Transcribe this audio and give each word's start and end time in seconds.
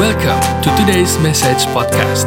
Welcome 0.00 0.40
to 0.64 0.72
today's 0.80 1.20
message 1.20 1.68
podcast. 1.76 2.24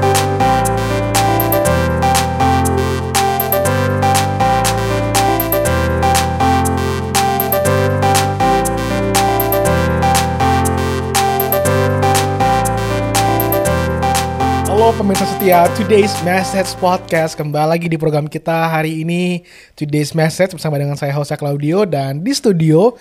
Halo 14.69 14.93
pemirsa 14.93 15.25
setia 15.25 15.65
Today's 15.73 16.13
Message 16.21 16.77
Podcast 16.77 17.33
Kembali 17.33 17.73
lagi 17.73 17.89
di 17.89 17.97
program 17.97 18.29
kita 18.29 18.69
hari 18.69 19.01
ini 19.01 19.41
Today's 19.73 20.13
Message 20.13 20.53
bersama 20.53 20.77
dengan 20.77 20.93
saya 20.93 21.15
Jose 21.15 21.33
Claudio 21.39 21.89
Dan 21.89 22.21
di 22.21 22.37
studio 22.37 22.93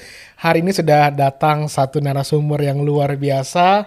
hari 0.42 0.58
ini 0.66 0.74
sudah 0.74 1.14
datang 1.14 1.70
satu 1.70 2.02
narasumber 2.02 2.58
yang 2.66 2.82
luar 2.82 3.14
biasa 3.14 3.86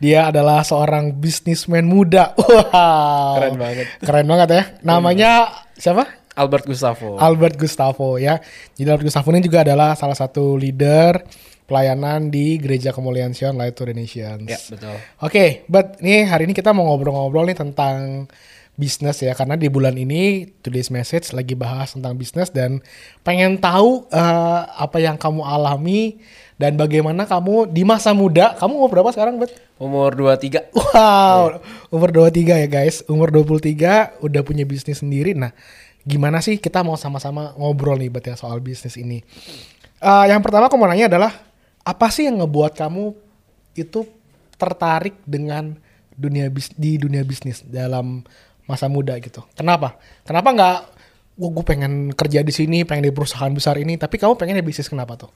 Dia 0.00 0.32
adalah 0.32 0.64
seorang 0.64 1.12
bisnismen 1.12 1.84
muda 1.84 2.32
Wow 2.40 3.36
Keren 3.36 3.56
banget. 3.60 3.86
Keren 4.00 4.26
banget 4.26 4.48
ya 4.48 4.62
Namanya 4.80 5.32
siapa? 5.76 6.08
Albert 6.40 6.64
Gustavo. 6.64 7.20
Albert 7.20 7.60
Gustavo 7.60 8.16
ya. 8.16 8.40
Jadi 8.72 8.88
Albert 8.88 9.12
Gustavo 9.12 9.28
ini 9.34 9.44
juga 9.44 9.60
adalah 9.60 9.92
salah 9.92 10.16
satu 10.16 10.56
leader 10.56 11.20
pelayanan 11.68 12.32
di 12.32 12.56
Gereja 12.56 12.96
Kemuliaan 12.96 13.36
Sion 13.36 13.60
Light 13.60 13.76
to 13.76 13.84
the 13.84 13.92
Nations. 13.92 14.48
ya, 14.48 14.56
betul. 14.56 14.96
Oke, 15.20 15.68
but 15.68 16.00
nih 16.00 16.24
hari 16.26 16.48
ini 16.48 16.54
kita 16.56 16.72
mau 16.72 16.88
ngobrol-ngobrol 16.88 17.44
nih 17.46 17.58
tentang 17.60 18.24
bisnis 18.80 19.20
ya 19.20 19.36
karena 19.36 19.60
di 19.60 19.68
bulan 19.68 19.92
ini 20.00 20.48
today's 20.64 20.88
message 20.88 21.36
lagi 21.36 21.52
bahas 21.52 21.92
tentang 21.92 22.16
bisnis 22.16 22.48
dan 22.48 22.80
pengen 23.20 23.60
tahu 23.60 24.08
eh, 24.08 24.60
apa 24.64 24.96
yang 24.96 25.20
kamu 25.20 25.44
alami 25.44 26.16
dan 26.60 26.76
bagaimana 26.76 27.24
kamu 27.24 27.72
di 27.72 27.88
masa 27.88 28.12
muda. 28.12 28.52
Kamu 28.60 28.76
umur 28.76 28.92
berapa 28.92 29.16
sekarang, 29.16 29.40
Bet? 29.40 29.56
Umur 29.80 30.12
23. 30.12 30.68
Wow, 30.76 31.64
umur 31.88 32.12
23 32.12 32.64
ya 32.64 32.68
guys. 32.68 33.00
Umur 33.08 33.32
23 33.32 34.20
udah 34.20 34.42
punya 34.44 34.68
bisnis 34.68 35.00
sendiri. 35.00 35.32
Nah, 35.32 35.56
gimana 36.04 36.44
sih 36.44 36.60
kita 36.60 36.84
mau 36.84 37.00
sama-sama 37.00 37.56
ngobrol 37.56 37.96
nih 37.96 38.12
Bet 38.12 38.28
ya 38.28 38.36
soal 38.36 38.60
bisnis 38.60 39.00
ini. 39.00 39.24
Eh, 40.04 40.24
yang 40.28 40.44
pertama 40.44 40.68
aku 40.68 40.76
mau 40.76 40.84
nanya 40.84 41.08
adalah 41.08 41.32
apa 41.80 42.12
sih 42.12 42.28
yang 42.28 42.44
ngebuat 42.44 42.76
kamu 42.76 43.16
itu 43.72 44.04
tertarik 44.60 45.16
dengan 45.24 45.80
dunia 46.12 46.52
bis 46.52 46.68
di 46.76 47.00
dunia 47.00 47.24
bisnis 47.24 47.64
dalam 47.64 48.20
masa 48.70 48.86
muda 48.86 49.18
gitu? 49.18 49.42
Kenapa? 49.52 49.98
Kenapa 50.22 50.48
nggak 50.50 50.78
gue 51.36 51.64
pengen 51.64 52.12
kerja 52.12 52.40
di 52.40 52.52
sini, 52.52 52.84
pengen 52.84 53.08
di 53.08 53.12
perusahaan 53.12 53.50
besar 53.50 53.76
ini, 53.76 53.96
tapi 53.96 54.14
kamu 54.14 54.36
pengen 54.36 54.54
di 54.54 54.62
bisnis 54.62 54.86
kenapa 54.86 55.16
tuh? 55.16 55.30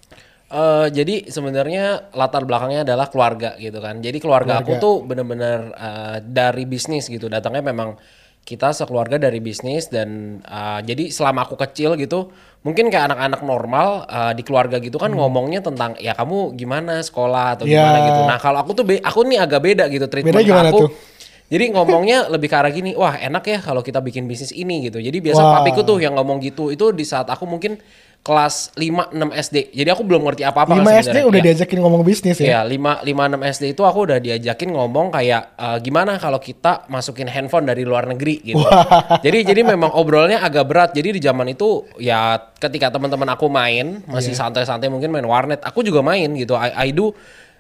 Eh, 0.46 0.86
jadi 0.92 1.26
sebenarnya 1.26 2.12
latar 2.12 2.44
belakangnya 2.44 2.84
adalah 2.84 3.08
keluarga 3.08 3.56
gitu 3.56 3.80
kan. 3.80 3.98
Jadi 3.98 4.20
keluarga, 4.20 4.60
aku 4.60 4.76
Keluarga. 4.76 4.84
tuh 4.84 4.94
bener-bener 5.02 5.58
eh, 5.72 6.16
dari 6.22 6.64
bisnis 6.64 7.08
gitu. 7.08 7.26
Datangnya 7.26 7.64
memang 7.64 7.96
kita 8.44 8.70
sekeluarga 8.70 9.16
dari 9.16 9.40
bisnis 9.40 9.88
dan 9.88 10.38
eh, 10.40 10.80
jadi 10.84 11.08
selama 11.08 11.48
aku 11.48 11.56
kecil 11.56 11.96
gitu, 11.96 12.28
mungkin 12.60 12.92
kayak 12.92 13.08
anak-anak 13.08 13.40
normal 13.40 13.88
eh, 14.04 14.32
di 14.36 14.44
keluarga 14.44 14.76
gitu 14.78 15.00
kan 15.00 15.08
ngomongnya 15.10 15.64
tentang 15.64 15.96
ya 15.96 16.12
kamu 16.12 16.52
gimana 16.52 17.00
sekolah 17.00 17.56
atau 17.56 17.64
Hmm. 17.64 17.72
Ya. 17.72 17.80
gimana 17.80 17.98
gitu. 18.04 18.20
Nah 18.28 18.36
kalau 18.36 18.58
aku 18.60 18.76
tuh 18.76 18.84
be- 18.84 19.00
aku 19.00 19.24
nih 19.24 19.40
agak 19.40 19.60
beda 19.64 19.84
gitu 19.88 20.04
treatment 20.06 20.36
Beda 20.36 20.68
aku. 20.68 20.78
tuh? 20.84 20.90
Jadi 21.44 21.76
ngomongnya 21.76 22.26
lebih 22.32 22.48
ke 22.48 22.56
arah 22.56 22.72
gini, 22.72 22.96
wah 22.96 23.14
enak 23.14 23.44
ya 23.44 23.58
kalau 23.60 23.84
kita 23.84 24.00
bikin 24.00 24.24
bisnis 24.24 24.50
ini 24.50 24.88
gitu. 24.88 24.96
Jadi 24.96 25.20
biasa 25.20 25.38
Wah. 25.38 25.60
papiku 25.60 25.84
tuh 25.84 26.00
yang 26.00 26.16
ngomong 26.16 26.40
gitu. 26.40 26.72
Itu 26.72 26.90
di 26.90 27.04
saat 27.04 27.28
aku 27.28 27.44
mungkin 27.44 27.76
kelas 28.24 28.72
5 28.80 29.12
6 29.12 29.28
SD. 29.36 29.56
Jadi 29.76 29.88
aku 29.92 30.00
belum 30.00 30.24
ngerti 30.24 30.48
apa-apa 30.48 30.72
5 30.72 30.80
kan 30.80 31.04
SD 31.04 31.16
udah 31.28 31.36
Iya. 31.36 31.46
diajakin 31.52 31.78
ngomong 31.84 32.00
bisnis 32.00 32.40
ya? 32.40 32.46
Iya, 32.48 32.60
5 32.64 33.04
5 33.04 33.28
6 33.28 33.44
SD 33.44 33.76
itu 33.76 33.84
aku 33.84 34.08
udah 34.08 34.16
diajakin 34.16 34.72
ngomong 34.72 35.12
kayak 35.12 35.52
eh, 35.60 35.78
gimana 35.84 36.16
kalau 36.16 36.40
kita 36.40 36.88
masukin 36.88 37.28
handphone 37.28 37.68
dari 37.68 37.84
luar 37.84 38.08
negeri 38.08 38.40
gitu. 38.40 38.64
jadi 39.20 39.44
jadi 39.44 39.60
memang 39.68 39.92
obrolnya 39.92 40.40
agak 40.40 40.64
berat. 40.64 40.90
Jadi 40.96 41.16
di 41.16 41.20
zaman 41.20 41.52
itu 41.52 41.84
ya 42.00 42.40
ketika 42.56 42.88
teman-teman 42.88 43.28
aku 43.36 43.52
main 43.52 44.00
masih 44.08 44.32
Iya. 44.32 44.48
santai-santai 44.48 44.88
mungkin 44.88 45.12
main 45.12 45.28
warnet, 45.28 45.60
aku 45.60 45.84
juga 45.84 46.00
main 46.00 46.32
gitu. 46.32 46.56
I, 46.56 46.88
I 46.88 46.96
do 46.96 47.12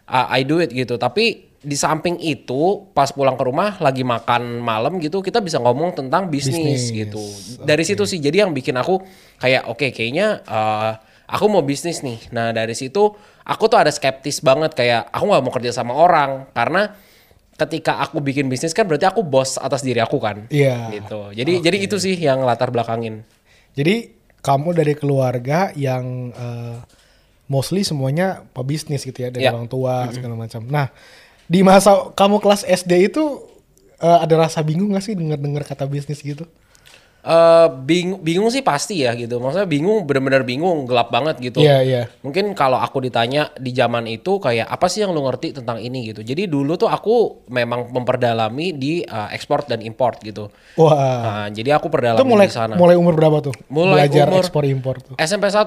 uh, 0.08 0.26
I 0.32 0.48
do 0.48 0.64
it 0.64 0.72
gitu. 0.72 0.96
Tapi 0.96 1.52
di 1.64 1.74
samping 1.74 2.20
itu 2.20 2.84
pas 2.92 3.08
pulang 3.08 3.34
ke 3.34 3.44
rumah 3.44 3.80
lagi 3.80 4.04
makan 4.04 4.60
malam 4.60 5.00
gitu 5.00 5.24
kita 5.24 5.40
bisa 5.40 5.56
ngomong 5.58 5.96
tentang 5.96 6.28
bisnis, 6.28 6.60
Bisnis, 6.60 6.82
gitu. 6.92 7.24
Dari 7.64 7.82
situ 7.82 8.04
sih 8.04 8.20
jadi 8.20 8.44
yang 8.44 8.52
bikin 8.52 8.76
aku 8.76 9.00
kayak 9.40 9.64
oke 9.66 9.88
kayaknya 9.90 10.44
eh, 10.44 10.92
aku 11.24 11.44
mau 11.48 11.64
bisnis 11.64 12.04
nih. 12.04 12.20
Nah 12.36 12.52
dari 12.52 12.76
situ 12.76 13.00
aku 13.42 13.64
tuh 13.66 13.80
ada 13.80 13.88
skeptis 13.88 14.44
banget 14.44 14.76
kayak 14.76 15.08
aku 15.08 15.24
nggak 15.24 15.42
mau 15.42 15.52
kerja 15.52 15.72
sama 15.72 15.96
orang 15.96 16.52
karena 16.52 16.92
ketika 17.54 18.02
aku 18.02 18.18
bikin 18.20 18.50
bisnis 18.50 18.74
kan 18.74 18.84
berarti 18.84 19.06
aku 19.08 19.24
bos 19.24 19.56
atas 19.56 19.80
diri 19.80 20.04
aku 20.04 20.20
kan. 20.20 20.44
Iya. 20.52 20.92
Gitu. 20.92 21.32
Jadi 21.32 21.52
jadi 21.64 21.76
itu 21.80 21.96
sih 21.96 22.14
yang 22.14 22.44
latar 22.44 22.68
belakangin. 22.68 23.24
Jadi 23.72 24.12
kamu 24.44 24.76
dari 24.76 24.92
keluarga 24.92 25.72
yang 25.72 26.28
eh, 26.30 26.76
mostly 27.44 27.84
semuanya 27.84 28.40
pebisnis 28.52 29.04
gitu 29.04 29.20
ya 29.20 29.28
dari 29.28 29.44
Ya. 29.44 29.52
orang 29.52 29.68
tua 29.68 30.08
segala 30.12 30.32
macam. 30.36 30.64
Nah 30.64 30.88
di 31.46 31.60
masa 31.60 32.10
kamu 32.10 32.38
kelas 32.38 32.62
SD 32.62 33.08
itu 33.08 33.24
eh, 33.96 34.18
ada 34.20 34.34
rasa 34.40 34.60
bingung 34.60 34.92
gak 34.92 35.02
sih 35.02 35.14
dengar-dengar 35.14 35.62
kata 35.62 35.84
bisnis 35.84 36.20
gitu? 36.20 36.44
eh 37.24 37.68
bingung, 37.80 38.20
bingung 38.20 38.52
sih 38.52 38.60
pasti 38.60 39.00
ya 39.00 39.16
gitu. 39.16 39.40
Maksudnya 39.40 39.64
bingung 39.64 40.04
bener-bener 40.04 40.44
bingung, 40.44 40.84
gelap 40.84 41.08
banget 41.08 41.40
gitu. 41.40 41.64
Iya 41.64 41.80
iya. 41.80 42.02
Mungkin 42.20 42.52
kalau 42.52 42.76
aku 42.76 43.00
ditanya 43.00 43.48
di 43.56 43.72
zaman 43.72 44.04
itu 44.04 44.36
kayak 44.36 44.68
apa 44.68 44.92
sih 44.92 45.00
yang 45.00 45.16
lu 45.16 45.24
ngerti 45.24 45.56
tentang 45.56 45.80
ini 45.80 46.12
gitu. 46.12 46.20
Jadi 46.20 46.44
dulu 46.44 46.76
tuh 46.76 46.84
aku 46.84 47.48
memang 47.48 47.88
memperdalami 47.88 48.76
di 48.76 49.00
uh, 49.00 49.32
ekspor 49.32 49.64
dan 49.64 49.80
import 49.80 50.20
gitu. 50.20 50.52
Wah 50.76 50.92
Nah, 51.24 51.46
jadi 51.48 51.72
aku 51.72 51.88
perdalami 51.88 52.20
itu 52.20 52.28
mulai 52.28 52.44
di 52.44 52.52
sana. 52.52 52.76
mulai 52.76 52.92
umur 52.92 53.16
berapa 53.16 53.40
tuh? 53.40 53.56
Mulai 53.72 54.04
Belajar 54.04 54.28
umur- 54.28 54.44
ekspor 54.44 54.62
impor 54.68 54.96
tuh. 55.00 55.14
SMP 55.16 55.48
1. 55.48 55.64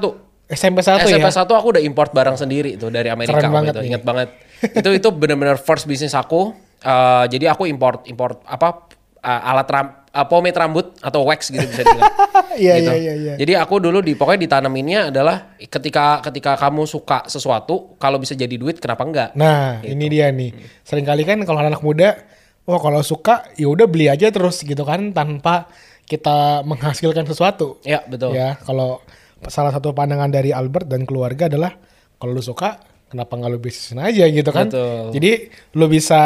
SMP 0.47 0.79
satu 0.79 1.09
SMP 1.09 1.25
ya. 1.25 1.41
1 1.41 1.49
aku 1.49 1.67
udah 1.73 1.81
import 1.81 2.13
barang 2.13 2.37
sendiri 2.37 2.77
tuh 2.77 2.87
dari 2.87 3.09
Amerika 3.09 3.35
Keren 3.35 3.49
banget 3.51 3.73
itu. 3.73 3.81
nih. 3.81 3.89
Ingat 3.97 4.03
banget. 4.05 4.29
Itu 4.61 4.89
itu 4.93 5.09
benar-benar 5.13 5.57
first 5.59 5.85
bisnis 5.85 6.13
aku. 6.13 6.53
Uh, 6.77 7.25
jadi 7.27 7.51
aku 7.51 7.65
import 7.65 8.05
import 8.05 8.41
apa 8.45 8.85
uh, 9.21 9.49
alat 9.49 9.67
ram, 9.67 9.87
uh, 10.13 10.25
pomade 10.29 10.53
rambut 10.53 10.93
atau 11.01 11.25
wax 11.25 11.49
gitu 11.49 11.65
bisa 11.65 11.81
dibilang. 11.83 12.13
Iya 12.57 12.73
gitu. 12.81 12.89
iya 12.89 12.97
iya. 12.97 13.13
iya. 13.13 13.33
Jadi 13.37 13.53
aku 13.53 13.77
dulu 13.77 14.01
di 14.01 14.17
pokoknya 14.17 14.49
ditanaminnya 14.49 15.13
adalah 15.13 15.53
ketika 15.61 16.25
ketika 16.25 16.57
kamu 16.57 16.89
suka 16.89 17.29
sesuatu 17.29 17.93
kalau 18.01 18.17
bisa 18.17 18.33
jadi 18.33 18.49
duit 18.57 18.81
kenapa 18.81 19.05
enggak? 19.05 19.29
Nah 19.37 19.77
Gitu. 19.85 19.93
ini 19.93 20.05
dia 20.09 20.33
nih. 20.33 20.57
Seringkali 20.81 21.21
kan 21.21 21.37
kalau 21.45 21.61
anak 21.61 21.85
muda, 21.85 22.17
wah 22.65 22.81
kalau 22.81 23.05
suka 23.05 23.45
ya 23.61 23.69
udah 23.69 23.85
beli 23.85 24.09
aja 24.09 24.33
terus 24.33 24.65
gitu 24.65 24.81
kan 24.81 25.13
tanpa 25.13 25.69
kita 26.07 26.63
menghasilkan 26.65 27.27
sesuatu. 27.29 27.77
Ya 27.85 28.01
betul. 28.07 28.33
Ya, 28.33 28.57
kalau 28.63 29.03
salah 29.51 29.69
satu 29.69 29.93
pandangan 29.93 30.31
dari 30.33 30.49
Albert 30.55 30.89
dan 30.89 31.05
keluarga 31.05 31.45
adalah 31.51 31.77
kalau 32.17 32.33
lu 32.33 32.41
suka, 32.41 32.81
kenapa 33.07 33.33
nggak 33.35 33.51
lu 33.51 33.59
bisnisin 33.59 33.99
aja 33.99 34.23
gitu 34.27 34.49
kan? 34.51 34.67
Betul. 34.67 35.15
Jadi 35.15 35.31
lu 35.75 35.85
bisa 35.87 36.21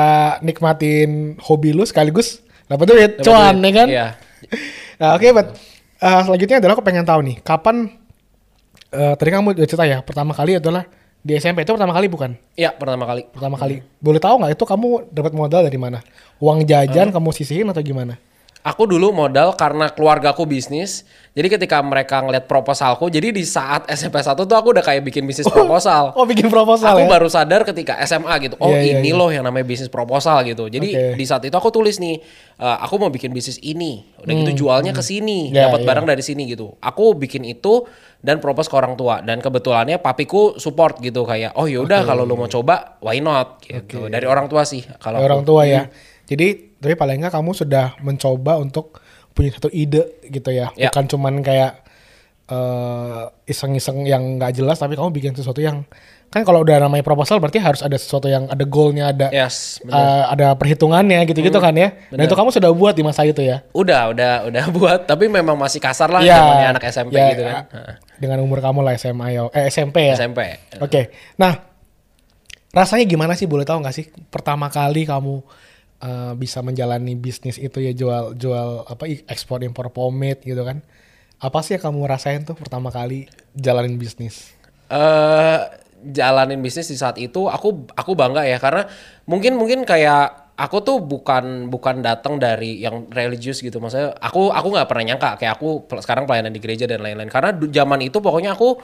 nikmatin 0.45 1.37
hobi 1.41 1.73
lu 1.73 1.85
sekaligus 1.85 2.41
dapat 2.65 2.85
duit, 2.87 3.11
cuan 3.25 3.59
duit. 3.59 3.67
ya 3.67 3.71
kan? 3.73 3.87
Iya. 3.89 4.07
Nah, 5.01 5.17
oke, 5.17 5.33
but 5.33 5.57
uh, 5.97 6.21
selanjutnya 6.21 6.61
adalah 6.61 6.77
aku 6.77 6.85
pengen 6.85 7.01
tahu 7.01 7.25
nih, 7.25 7.41
kapan 7.41 7.89
uh, 8.93 9.17
tadi 9.17 9.33
kamu 9.33 9.57
udah 9.57 9.65
cerita 9.65 9.81
ya, 9.89 9.97
pertama 10.05 10.29
kali 10.29 10.61
adalah 10.61 10.85
di 11.25 11.33
SMP 11.41 11.65
itu 11.65 11.73
pertama 11.73 11.89
kali 11.89 12.05
bukan? 12.05 12.37
Iya, 12.53 12.69
pertama 12.77 13.09
kali. 13.09 13.25
Pertama 13.33 13.57
kali. 13.57 13.81
Boleh 13.97 14.21
tahu 14.21 14.41
nggak 14.41 14.53
itu 14.53 14.61
kamu 14.61 15.09
dapat 15.09 15.33
modal 15.33 15.65
dari 15.65 15.81
mana? 15.81 16.05
Uang 16.37 16.69
jajan 16.69 17.09
kamu 17.09 17.29
sisihin 17.33 17.65
atau 17.73 17.81
gimana? 17.81 18.21
Aku 18.61 18.85
dulu 18.85 19.09
modal 19.09 19.57
karena 19.57 19.89
keluargaku 19.89 20.45
bisnis. 20.45 21.01
Jadi 21.33 21.47
ketika 21.49 21.81
mereka 21.81 22.21
ngeliat 22.21 22.45
proposalku, 22.45 23.09
jadi 23.09 23.33
di 23.33 23.41
saat 23.41 23.89
SMP 23.89 24.21
1 24.21 24.37
tuh 24.37 24.53
aku 24.53 24.69
udah 24.69 24.85
kayak 24.85 25.01
bikin 25.01 25.25
bisnis 25.25 25.49
proposal. 25.49 26.13
Oh, 26.13 26.29
bikin 26.29 26.45
proposal 26.45 26.93
aku 26.93 27.01
ya? 27.03 27.09
baru 27.09 27.25
sadar 27.25 27.65
ketika 27.65 27.97
SMA 28.03 28.29
gitu. 28.43 28.55
Oh, 28.61 28.69
Iya, 28.69 28.77
iya, 28.77 28.93
ini 28.99 29.09
iya. 29.09 29.17
loh 29.17 29.29
yang 29.31 29.41
namanya 29.41 29.65
bisnis 29.65 29.87
proposal 29.87 30.45
gitu. 30.45 30.67
Jadi 30.67 30.93
Oke. 30.93 31.17
di 31.17 31.25
saat 31.25 31.41
itu 31.41 31.55
aku 31.55 31.73
tulis 31.73 31.97
nih, 31.97 32.21
eh, 32.57 32.77
aku 32.83 32.99
mau 32.99 33.09
bikin 33.09 33.33
bisnis 33.33 33.57
ini. 33.57 34.05
Udah 34.21 34.33
gitu 34.35 34.51
jualnya 34.61 34.93
ke 34.93 35.01
sini, 35.01 35.49
Hmm, 35.49 35.55
Ya, 35.55 35.65
dapat 35.65 35.81
ya. 35.81 35.87
barang 35.89 36.05
dari 36.05 36.21
sini 36.21 36.45
gitu. 36.45 36.77
Aku 36.77 37.15
bikin 37.15 37.41
itu 37.43 37.89
dan 38.19 38.37
propose 38.37 38.69
ke 38.69 38.75
orang 38.75 38.93
tua 38.93 39.19
dan 39.19 39.39
kebetulannya 39.39 39.97
papiku 39.97 40.53
support 40.55 40.99
gitu 40.99 41.25
kayak, 41.25 41.57
"Oh 41.57 41.65
yaudah 41.65 42.05
kalau 42.05 42.21
lu 42.21 42.35
mau 42.35 42.45
coba, 42.45 43.01
why 43.01 43.17
not?" 43.17 43.57
gitu. 43.63 44.05
Dari 44.05 44.29
orang 44.29 44.45
tua 44.45 44.61
sih 44.61 44.85
kalau 44.97 45.17
orang 45.17 45.41
aku. 45.41 45.49
tua 45.49 45.63
ya. 45.65 45.89
Jadi 46.27 46.70
tapi 46.81 46.93
paling 46.93 47.21
nggak 47.21 47.31
kamu 47.31 47.51
sudah 47.53 47.93
mencoba 47.99 48.57
untuk 48.57 48.99
punya 49.31 49.49
satu 49.49 49.69
ide 49.69 50.19
gitu 50.25 50.49
ya, 50.49 50.73
Ya. 50.73 50.89
bukan 50.89 51.05
cuman 51.07 51.33
kayak 51.39 51.79
eh, 52.47 53.23
iseng-iseng 53.45 54.03
yang 54.03 54.35
nggak 54.35 54.51
jelas, 54.53 54.75
tapi 54.75 54.93
kamu 54.93 55.09
bikin 55.09 55.31
sesuatu 55.31 55.59
yang 55.59 55.87
kan 56.27 56.41
kalau 56.41 56.63
udah 56.63 56.79
namanya 56.79 56.99
proposal 57.01 57.37
berarti 57.37 57.59
harus 57.59 57.79
ada 57.79 57.95
sesuatu 57.95 58.25
yang 58.25 58.47
ada 58.47 58.63
goalnya, 58.63 59.11
ada 59.11 59.27
Yes, 59.29 59.79
bener. 59.81 59.95
eh, 59.95 60.23
ada 60.29 60.47
perhitungannya 60.53 61.23
gitu-gitu 61.25 61.59
kan 61.59 61.71
ya. 61.71 61.91
Dan 62.07 62.23
itu 62.23 62.31
kamu 62.33 62.49
sudah 62.49 62.71
buat 62.71 62.91
di 62.91 63.03
masa 63.03 63.23
itu 63.23 63.39
ya. 63.39 63.63
Udah, 63.71 64.11
udah, 64.11 64.47
udah 64.47 64.63
buat, 64.75 64.99
tapi 65.05 65.27
memang 65.27 65.55
masih 65.55 65.79
kasar 65.79 66.07
lah 66.07 66.19
Ya, 66.19 66.39
zamannya 66.39 66.67
anak 66.71 66.83
SMP 66.87 67.15
ya, 67.15 67.27
gitu 67.29 67.43
kan. 67.45 67.55
Heeh. 67.67 67.93
Dengan 68.17 68.37
umur 68.39 68.59
kamu 68.59 68.79
lah 68.79 68.95
SMA 68.95 69.27
ya, 69.29 69.47
eh 69.49 69.67
SMP 69.67 70.07
ya. 70.07 70.15
SMP. 70.17 70.39
Oke, 70.79 71.11
nah 71.35 71.67
rasanya 72.71 73.03
gimana 73.03 73.35
sih 73.35 73.43
boleh 73.45 73.63
tahu 73.63 73.79
nggak 73.79 73.91
sih 73.93 74.07
pertama 74.27 74.67
kali 74.67 75.03
kamu 75.03 75.43
uh, 76.01 76.33
bisa 76.35 76.65
menjalani 76.65 77.13
bisnis 77.15 77.61
itu 77.61 77.79
ya 77.79 77.93
jual 77.93 78.35
jual 78.35 78.89
apa 78.89 79.07
ekspor 79.29 79.61
impor 79.61 79.93
pomade 79.93 80.43
gitu 80.43 80.61
kan. 80.65 80.81
Apa 81.41 81.65
sih 81.65 81.77
yang 81.77 81.89
kamu 81.89 82.05
rasain 82.05 82.45
tuh 82.45 82.53
pertama 82.53 82.93
kali 82.93 83.29
jalanin 83.57 83.97
bisnis? 83.97 84.53
Eh 84.89 85.59
jalanin 86.01 86.59
bisnis 86.59 86.89
di 86.89 86.97
saat 86.97 87.21
itu 87.21 87.45
aku 87.45 87.85
aku 87.93 88.11
bangga 88.17 88.41
ya 88.45 88.57
karena 88.57 88.89
mungkin 89.29 89.53
mungkin 89.53 89.85
kayak 89.85 90.53
aku 90.57 90.77
tuh 90.85 90.97
bukan 91.01 91.69
bukan 91.73 92.05
datang 92.05 92.37
dari 92.37 92.81
yang 92.81 93.09
religius 93.09 93.61
gitu. 93.61 93.81
Maksudnya 93.81 94.13
aku 94.21 94.53
aku 94.53 94.67
nggak 94.73 94.87
pernah 94.89 95.03
nyangka 95.13 95.29
kayak 95.41 95.57
aku 95.57 95.89
sekarang 96.01 96.29
pelayanan 96.29 96.53
di 96.53 96.61
gereja 96.61 96.85
dan 96.85 97.01
lain-lain. 97.01 97.29
Karena 97.29 97.57
zaman 97.57 97.99
itu 98.05 98.21
pokoknya 98.21 98.53
aku 98.53 98.77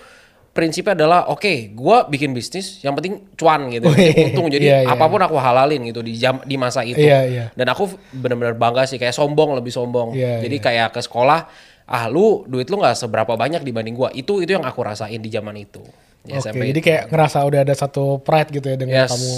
prinsipnya 0.57 0.97
adalah 0.97 1.29
oke 1.29 1.77
gua 1.77 2.09
bikin 2.09 2.33
bisnis 2.33 2.81
yang 2.81 2.97
penting 2.97 3.21
cuan 3.37 3.69
gitu 3.69 3.93
Wih, 3.93 4.33
untung 4.33 4.49
jadi 4.49 4.65
iya, 4.73 4.77
iya. 4.81 4.89
apa 4.89 5.05
pun 5.05 5.21
aku 5.21 5.37
halalin 5.37 5.85
gitu 5.85 6.01
di 6.01 6.17
jam 6.17 6.41
di 6.41 6.57
masa 6.57 6.81
itu 6.81 6.97
Iya, 6.97 7.19
iya. 7.29 7.45
dan 7.53 7.69
aku 7.69 7.85
benar-benar 8.09 8.57
bangga 8.57 8.89
sih 8.89 8.97
kayak 8.97 9.13
sombong 9.13 9.53
lebih 9.53 9.69
sombong 9.69 10.17
Iya, 10.17 10.41
jadi 10.41 10.57
iya. 10.57 10.65
kayak 10.65 10.87
ke 10.97 11.01
sekolah 11.05 11.45
ah 11.85 12.09
lu 12.09 12.41
duit 12.43 12.65
lu 12.67 12.81
nggak 12.81 12.97
seberapa 12.97 13.37
banyak 13.37 13.61
dibanding 13.61 13.93
gua 13.93 14.09
itu 14.11 14.41
itu 14.41 14.49
yang 14.49 14.65
aku 14.65 14.81
rasain 14.81 15.21
di 15.21 15.29
zaman 15.29 15.53
itu 15.55 15.79
di 16.25 16.33
Oke, 16.33 16.41
SMP 16.43 16.73
jadi 16.73 16.81
kayak 16.81 17.03
ngerasa 17.07 17.37
udah 17.45 17.59
ada 17.61 17.71
satu 17.71 18.17
pride 18.19 18.49
gitu 18.51 18.67
ya 18.67 18.75
dengan 18.75 19.05
Yes. 19.05 19.13
kamu 19.13 19.31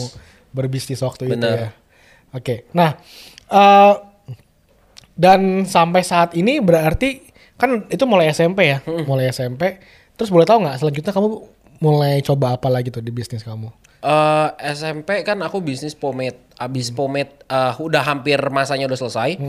berbisnis 0.49 1.03
waktu 1.03 1.27
itu 1.27 1.35
Bener. 1.35 1.57
ya. 1.59 1.69
Oke, 2.31 2.65
nah 2.71 2.95
eh, 3.45 3.93
dan 5.13 5.67
sampai 5.67 6.01
saat 6.01 6.31
ini 6.33 6.57
berarti 6.57 7.27
kan 7.53 7.85
itu 7.85 8.07
mulai 8.07 8.31
SMP 8.31 8.71
ya, 8.71 8.79
mulai 9.03 9.29
SMP. 9.29 9.77
Terus 10.19 10.29
boleh 10.29 10.43
tahu 10.43 10.59
nggak 10.61 10.77
selanjutnya 10.77 11.13
kamu 11.15 11.27
mulai 11.79 12.19
coba 12.19 12.59
apa 12.59 12.67
lagi 12.67 12.91
tuh 12.91 12.99
di 12.99 13.07
bisnis 13.09 13.39
kamu? 13.39 13.71
Eh, 13.99 14.47
SMP 14.69 15.23
kan 15.23 15.39
aku 15.39 15.59
bisnis 15.59 15.95
pomade. 15.95 16.35
Abis 16.55 16.91
pomade 16.91 17.39
eh, 17.41 17.73
udah 17.73 18.03
hampir 18.03 18.35
masanya 18.49 18.83
udah 18.85 18.99
selesai. 18.99 19.39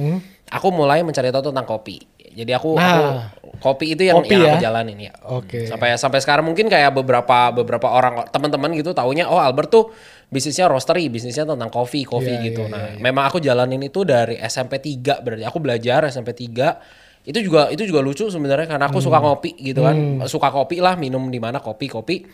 Aku 0.48 0.70
mulai 0.70 1.02
mencari 1.02 1.30
tahu 1.30 1.50
tentang 1.50 1.66
kopi. 1.66 1.98
Jadi 2.30 2.54
aku, 2.54 2.78
Nah. 2.78 2.86
aku 3.34 3.58
kopi 3.58 3.98
itu 3.98 4.06
yang, 4.06 4.22
Kopi 4.22 4.38
yang 4.38 4.42
ya? 4.42 4.50
aku 4.54 4.62
jalanin 4.62 4.98
ya. 5.00 5.12
Oke. 5.26 5.66
Sampai 5.66 5.98
sampai 5.98 6.22
sekarang 6.22 6.46
mungkin 6.46 6.70
kayak 6.70 6.94
beberapa 6.94 7.50
beberapa 7.50 7.90
orang 7.90 8.30
teman-teman 8.30 8.70
gitu 8.72 8.94
taunya 8.94 9.26
oh 9.26 9.42
Albert 9.42 9.68
tuh 9.68 9.90
bisnisnya 10.30 10.70
roastery, 10.70 11.10
bisnisnya 11.10 11.42
tentang 11.42 11.66
kopi, 11.68 12.06
kopi 12.06 12.30
Iya, 12.30 12.46
gitu. 12.46 12.62
iya, 12.62 12.70
nah, 12.70 12.86
memang 13.02 13.26
aku 13.26 13.42
jalanin 13.42 13.82
itu 13.82 14.06
dari 14.06 14.38
SMP 14.38 14.78
3 14.78 15.18
berarti. 15.18 15.42
Aku 15.42 15.58
belajar 15.58 16.06
SMP 16.06 16.30
3 16.30 16.78
itu 17.20 17.38
juga 17.44 17.68
itu 17.68 17.84
juga 17.84 18.00
lucu 18.00 18.26
sebenarnya 18.26 18.64
karena 18.66 18.88
aku 18.88 18.98
suka 18.98 19.20
Hmm. 19.20 19.26
ngopi 19.28 19.52
gitu 19.56 19.84
kan. 19.84 19.96
Suka 20.24 20.48
kopi 20.48 20.80
lah, 20.80 20.96
minum 20.96 21.28
di 21.28 21.36
mana 21.36 21.60
kopi-kopi. 21.60 22.24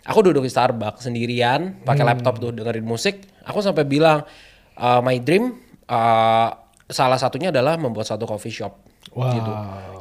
Aku 0.00 0.24
duduk 0.24 0.40
di 0.40 0.50
Starbucks 0.50 1.04
sendirian, 1.04 1.84
pakai 1.84 2.02
Hmm. 2.02 2.10
laptop 2.16 2.40
tuh 2.40 2.50
dengerin 2.50 2.82
musik. 2.82 3.20
Aku 3.44 3.60
sampai 3.60 3.84
bilang 3.84 4.24
"Uh, 4.74 5.04
my 5.04 5.20
dream 5.20 5.60
uh, 5.86 6.48
salah 6.88 7.20
satunya 7.20 7.52
adalah 7.52 7.76
membuat 7.76 8.08
satu 8.08 8.24
coffee 8.24 8.50
shop 8.50 8.80
Wow. 9.12 9.28
gitu. 9.34 9.52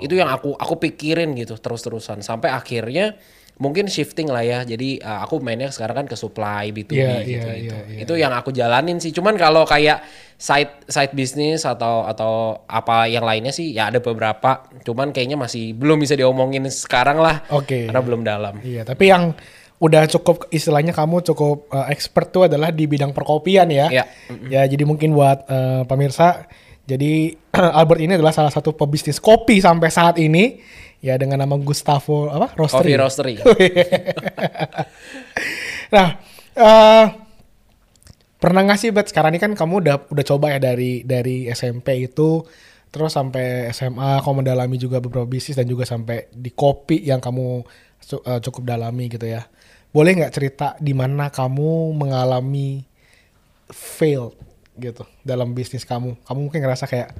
Itu 0.07 0.13
yang 0.15 0.29
aku 0.29 0.55
aku 0.55 0.79
pikirin 0.79 1.35
gitu 1.35 1.57
terus-terusan 1.57 2.21
sampai 2.21 2.47
akhirnya 2.49 3.19
mungkin 3.59 3.91
shifting 3.91 4.31
lah 4.31 4.41
ya. 4.41 4.59
Jadi 4.63 5.03
uh, 5.03 5.21
aku 5.21 5.43
mainnya 5.43 5.69
sekarang 5.69 6.03
kan 6.03 6.07
ke 6.07 6.15
supply 6.15 6.71
B2B 6.71 6.95
Iya, 6.95 7.05
gitu, 7.05 7.05
iya, 7.05 7.19
gitu. 7.27 7.49
iya, 7.51 7.77
iya. 7.85 7.99
Itu 8.07 8.13
yang 8.15 8.31
aku 8.31 8.55
jalanin 8.55 8.97
sih. 9.03 9.11
Cuman 9.11 9.35
kalau 9.35 9.67
kayak 9.67 10.01
side 10.39 10.87
side 10.87 11.11
business 11.11 11.67
atau 11.67 12.07
atau 12.07 12.63
apa 12.65 13.11
yang 13.11 13.27
lainnya 13.27 13.51
sih 13.51 13.75
ya 13.75 13.91
ada 13.91 13.99
beberapa. 13.99 14.65
Cuman 14.87 15.11
kayaknya 15.11 15.35
masih 15.35 15.75
belum 15.75 15.99
bisa 15.99 16.15
diomongin 16.15 16.65
sekarang 16.71 17.19
lah. 17.19 17.43
Oke. 17.51 17.91
Karena 17.91 18.01
belum 18.01 18.21
dalam. 18.23 18.63
Iya, 18.63 18.87
tapi 18.87 19.11
yang 19.11 19.35
udah 19.79 20.07
cukup 20.11 20.51
istilahnya 20.51 20.91
kamu 20.91 21.23
cukup 21.23 21.71
uh, 21.71 21.87
expert 21.87 22.35
tuh 22.35 22.51
adalah 22.51 22.71
di 22.71 22.87
bidang 22.87 23.11
perkopian 23.15 23.67
ya. 23.71 23.87
Iya. 23.87 24.03
Ya, 24.51 24.61
jadi 24.67 24.83
mungkin 24.83 25.15
buat 25.15 25.47
uh, 25.47 25.87
pemirsa, 25.87 26.47
jadi 26.83 27.37
Albert 27.79 28.01
ini 28.01 28.17
adalah 28.19 28.35
salah 28.35 28.51
satu 28.51 28.73
pebisnis 28.73 29.21
kopi 29.21 29.63
sampai 29.63 29.89
saat 29.93 30.17
ini 30.17 30.59
ya 30.99 31.15
dengan 31.15 31.43
nama 31.43 31.55
Gustavo 31.59 32.27
apa? 32.27 32.55
Roastery. 32.55 32.95
Coffee 32.95 32.99
roastery. 32.99 33.35
Nah, 35.89 36.21
eh 36.53 37.05
pernah 38.37 38.61
nggak 38.61 38.77
sih, 38.77 38.93
Bet? 38.93 39.09
Sekarang 39.09 39.33
ini 39.33 39.41
kan 39.41 39.57
kamu 39.57 39.73
udah 39.81 39.95
udah 40.13 40.25
coba 40.25 40.53
ya 40.53 40.61
dari 40.61 41.01
dari 41.01 41.49
SMP 41.49 42.05
itu, 42.05 42.45
terus 42.93 43.17
sampai 43.17 43.73
SMA, 43.73 44.21
kamu 44.21 44.45
mendalami 44.45 44.77
juga 44.77 45.01
beberapa 45.01 45.25
bisnis 45.25 45.57
dan 45.57 45.65
juga 45.65 45.89
sampai 45.89 46.29
di 46.29 46.53
kopi 46.53 47.01
yang 47.09 47.17
kamu 47.17 47.65
eh, 48.21 48.39
cukup 48.45 48.63
dalami 48.69 49.09
gitu 49.09 49.25
ya. 49.25 49.49
Boleh 49.89 50.13
nggak 50.13 50.33
cerita 50.33 50.77
di 50.77 50.93
mana 50.93 51.33
kamu 51.33 51.97
mengalami 51.97 52.85
fail 53.73 54.37
gitu 54.77 55.09
dalam 55.25 55.57
bisnis 55.57 55.81
kamu? 55.89 56.21
Kamu 56.21 56.39
mungkin 56.39 56.61
ngerasa 56.61 56.85
kayak 56.85 57.17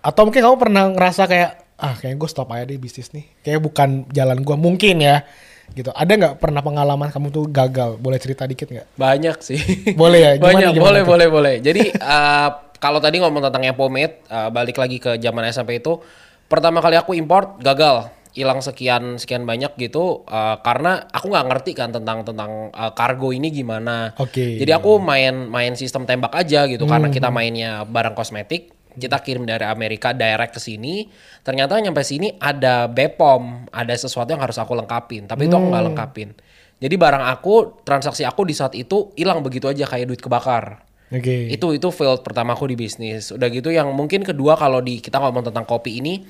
atau 0.00 0.22
mungkin 0.24 0.40
kamu 0.40 0.56
pernah 0.56 0.88
ngerasa 0.88 1.28
kayak 1.28 1.65
ah 1.76 1.94
kayak 1.94 2.16
gue 2.16 2.26
stop 2.26 2.48
aja 2.50 2.64
deh 2.64 2.76
bisnis 2.76 3.12
nih 3.12 3.28
kayak 3.40 3.60
bukan 3.60 3.88
jalan 4.10 4.40
gue 4.40 4.56
mungkin 4.56 4.96
ya 4.98 5.24
gitu 5.68 5.90
ada 5.92 6.08
nggak 6.08 6.34
pernah 6.38 6.62
pengalaman 6.62 7.10
kamu 7.10 7.28
tuh 7.28 7.44
gagal 7.46 7.98
boleh 7.98 8.16
cerita 8.16 8.44
dikit 8.44 8.70
nggak 8.70 8.86
Banyak 8.94 9.36
sih. 9.40 9.60
Boleh 9.92 10.18
ya? 10.20 10.30
Gimana, 10.38 10.46
Banyak, 10.46 10.70
gimana 10.72 10.84
boleh, 10.86 11.02
tuh? 11.02 11.10
boleh, 11.10 11.26
boleh. 11.28 11.54
Jadi 11.58 11.82
eh, 11.90 12.48
kalau 12.76 13.02
tadi 13.02 13.18
ngomong 13.18 13.42
tentang 13.42 13.66
yang 13.66 13.74
pomade, 13.74 14.22
eh, 14.22 14.48
balik 14.48 14.78
lagi 14.78 14.96
ke 14.96 15.18
zaman 15.18 15.42
SMP 15.48 15.80
itu, 15.80 15.98
pertama 16.46 16.78
kali 16.78 16.94
aku 16.94 17.12
import 17.12 17.58
gagal, 17.58 18.08
hilang 18.30 18.62
sekian 18.62 19.18
sekian 19.18 19.42
banyak 19.42 19.74
gitu, 19.76 20.22
eh, 20.22 20.56
karena 20.62 21.02
aku 21.08 21.26
nggak 21.28 21.46
ngerti 21.50 21.72
kan 21.72 21.90
tentang 21.90 22.22
tentang 22.22 22.70
eh, 22.70 22.92
kargo 22.94 23.34
ini 23.34 23.50
gimana. 23.50 24.14
Oke. 24.16 24.62
Jadi 24.62 24.70
aku 24.70 25.02
main 25.02 25.50
main 25.50 25.74
sistem 25.74 26.06
tembak 26.06 26.30
aja 26.30 26.62
gitu, 26.70 26.86
karena 26.86 27.10
Hmm. 27.10 27.16
kita 27.16 27.28
mainnya 27.28 27.82
barang 27.82 28.14
kosmetik. 28.14 28.75
Kita 28.96 29.20
kirim 29.20 29.44
dari 29.44 29.68
Amerika 29.68 30.16
direct 30.16 30.56
ke 30.56 30.60
sini. 30.60 31.06
Ternyata 31.44 31.76
nyampe 31.78 32.00
sini 32.00 32.32
ada 32.40 32.88
Bepom, 32.88 33.68
ada 33.70 33.92
sesuatu 33.92 34.32
yang 34.32 34.40
harus 34.40 34.56
aku 34.56 34.72
lengkapin. 34.72 35.28
Tapi 35.28 35.46
itu 35.46 35.54
aku 35.54 35.68
Hmm. 35.68 35.72
nggak 35.76 35.84
lengkapin. 35.92 36.28
Jadi 36.76 36.94
barang 36.96 37.24
aku, 37.32 37.84
transaksi 37.84 38.24
aku 38.24 38.44
di 38.44 38.52
saat 38.52 38.76
itu 38.76 39.12
hilang 39.16 39.40
begitu 39.40 39.64
aja 39.68 39.88
kayak 39.88 40.12
duit 40.12 40.20
kebakar. 40.20 40.84
oke 41.08 41.36
Itu 41.48 41.72
itu 41.72 41.88
failed 41.88 42.20
pertama 42.20 42.52
aku 42.52 42.68
di 42.68 42.76
bisnis. 42.76 43.32
Udah 43.32 43.48
gitu 43.48 43.72
yang 43.72 43.88
mungkin 43.96 44.20
kedua 44.26 44.58
kalau 44.60 44.84
di 44.84 45.00
kita 45.00 45.16
ngomong 45.22 45.48
tentang 45.48 45.64
kopi 45.64 46.04
ini, 46.04 46.26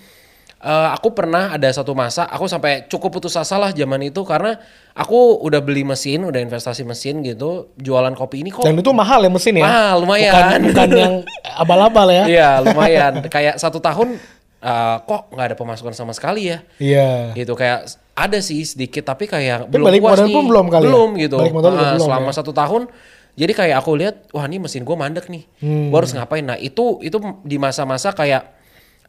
eh, 0.58 0.88
aku 0.90 1.12
pernah 1.12 1.50
ada 1.50 1.68
satu 1.68 1.92
masa 1.92 2.24
aku 2.24 2.44
sampai 2.44 2.86
cukup 2.86 3.12
putus 3.14 3.34
asa 3.34 3.56
lah 3.56 3.70
zaman 3.70 4.00
itu 4.02 4.22
karena 4.22 4.56
aku 4.92 5.16
udah 5.38 5.60
beli 5.60 5.82
mesin, 5.82 6.22
udah 6.22 6.38
investasi 6.38 6.80
mesin 6.82 7.20
gitu, 7.20 7.68
jualan 7.76 8.12
kopi 8.12 8.40
ini 8.40 8.48
kok 8.48 8.62
dan 8.62 8.74
itu 8.74 8.90
mahal 8.90 9.20
ya 9.20 9.28
mesin 9.28 9.54
ya 9.54 9.64
Mahal, 9.64 9.94
lumayan. 10.00 10.32
bukan, 10.32 10.60
bukan 10.66 10.88
yang 10.92 11.14
abal-abal 11.54 12.08
ya 12.08 12.24
Iya 12.24 12.50
lumayan. 12.62 13.12
kayak 13.26 13.56
satu 13.56 13.78
tahun 13.78 14.16
eh, 14.58 14.96
kok 15.00 15.20
nggak 15.30 15.46
ada 15.46 15.56
pemasukan 15.56 15.92
sama 15.92 16.12
sekali 16.12 16.48
ya. 16.48 16.58
iya 16.78 17.30
Gitu 17.32 17.52
kayak 17.52 17.84
ada 18.12 18.38
sih 18.40 18.64
sedikit 18.64 19.04
tapi 19.04 19.28
kayak 19.28 19.68
Tapi 19.68 19.70
belum 19.70 19.86
balik 19.86 20.00
puas 20.00 20.16
modal 20.16 20.26
nih. 20.26 20.34
pun 20.34 20.44
belum 20.46 20.66
kali 20.66 20.82
ya? 20.82 20.88
Belum 20.88 21.10
gitu. 21.16 21.36
Balik 21.36 21.52
modal 21.52 21.70
Ah, 21.70 21.92
belum 21.92 22.06
selama 22.08 22.28
ya? 22.28 22.34
satu 22.34 22.52
tahun. 22.52 22.82
Jadi 23.36 23.52
kayak 23.52 23.76
aku 23.76 23.90
lihat 23.94 24.16
wah 24.32 24.44
ini 24.44 24.56
mesin 24.56 24.80
gue 24.80 24.96
mandek 24.96 25.28
nih. 25.28 25.44
Hmm. 25.60 25.92
Gue 25.92 25.98
harus 26.00 26.16
ngapain? 26.16 26.40
Nah 26.40 26.56
itu 26.56 26.96
itu 27.00 27.12
di 27.44 27.60
masa-masa 27.60 28.08
kayak 28.10 28.55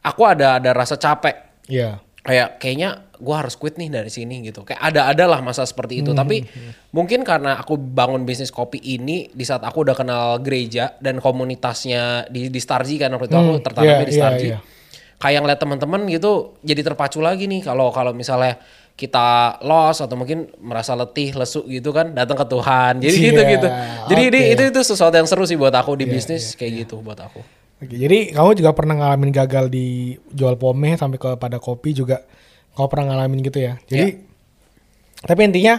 aku 0.07 0.21
ada 0.23 0.57
ada 0.57 0.71
rasa 0.71 0.95
capek. 0.95 1.35
Iya. 1.67 1.99
Kayak 2.19 2.57
kayaknya 2.57 2.89
gue 3.17 3.31
harus 3.33 3.55
quit 3.55 3.75
nih 3.75 3.87
dari 3.89 4.07
sini 4.07 4.41
gitu. 4.41 4.61
Kayak 4.61 4.81
ada 4.85 5.01
ada 5.07 5.25
lah 5.25 5.39
masa 5.39 5.63
seperti 5.63 5.95
Hmm, 5.95 6.01
itu 6.01 6.11
tapi 6.13 6.43
mungkin 6.89 7.21
karena 7.21 7.55
aku 7.55 7.75
bangun 7.75 8.23
bisnis 8.23 8.49
kopi 8.49 8.77
ini 8.79 9.27
di 9.29 9.41
saat 9.41 9.61
aku 9.61 9.81
udah 9.81 9.95
kenal 9.95 10.37
gereja 10.37 10.95
dan 10.97 11.17
komunitasnya 11.17 12.27
di 12.27 12.47
di 12.47 12.59
Starji 12.59 12.95
kan 12.97 13.09
waktu 13.09 13.25
itu 13.25 13.35
aku 13.35 13.51
Hmm, 13.53 13.63
tertanamnya 13.63 13.95
iya, 13.97 14.03
di 14.03 14.13
Starji. 14.13 14.47
iya, 14.47 14.51
iya. 14.53 14.75
kayak 15.17 15.39
ngeliat 15.41 15.57
teman-teman 15.57 16.01
gitu 16.05 16.31
jadi 16.61 16.81
terpacu 16.83 17.17
lagi 17.17 17.47
nih 17.47 17.63
kalau 17.63 17.89
kalau 17.89 18.11
misalnya 18.11 18.61
kita 18.93 19.27
loss 19.61 19.97
atau 19.99 20.13
mungkin 20.13 20.45
merasa 20.59 20.93
letih 20.93 21.31
lesu 21.31 21.65
gitu 21.65 21.89
kan 21.89 22.11
datang 22.11 22.33
ke 22.35 22.45
Tuhan. 22.45 22.97
Jadi 22.97 23.13
Iya, 23.15 23.25
gitu 23.27 23.41
gitu 23.47 23.67
jadi 24.07 24.21
ini- 24.25 24.41
oke. 24.43 24.53
itu 24.53 24.63
itu 24.67 24.79
sesuatu 24.83 25.13
yang 25.13 25.25
seru 25.25 25.41
sih 25.43 25.55
buat 25.55 25.71
aku 25.71 25.95
di 25.95 26.05
bisnis 26.05 26.53
kayak 26.53 26.83
gitu 26.83 26.99
buat 26.99 27.17
aku 27.17 27.41
Oke, 27.77 27.93
jadi 27.93 28.33
kamu 28.33 28.57
juga 28.57 28.73
pernah 28.73 28.97
ngalamin 28.97 29.29
gagal 29.29 29.69
di 29.69 30.17
jual 30.33 30.57
pomade 30.57 30.97
sampai 30.97 31.21
kepada 31.21 31.61
kopi 31.61 31.93
juga 31.93 32.25
kamu 32.73 32.87
pernah 32.89 33.05
ngalamin 33.13 33.39
gitu 33.45 33.59
ya. 33.61 33.77
Jadi 33.85 34.17
tapi 35.21 35.41
intinya 35.45 35.77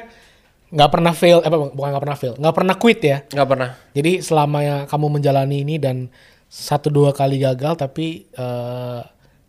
nggak 0.69 0.91
pernah 0.95 1.13
fail, 1.17 1.43
eh, 1.43 1.51
bukan 1.51 1.89
nggak 1.91 2.05
pernah 2.05 2.19
fail, 2.19 2.35
nggak 2.39 2.55
pernah 2.55 2.75
quit 2.79 3.01
ya. 3.03 3.19
nggak 3.27 3.49
pernah 3.49 3.71
Jadi 3.99 4.13
selama 4.23 4.59
ya 4.63 4.77
kamu 4.87 5.07
menjalani 5.19 5.67
ini 5.67 5.83
dan 5.83 6.07
satu 6.47 6.87
dua 6.87 7.11
kali 7.11 7.43
gagal 7.43 7.75
tapi 7.75 8.31
eh, 8.31 9.01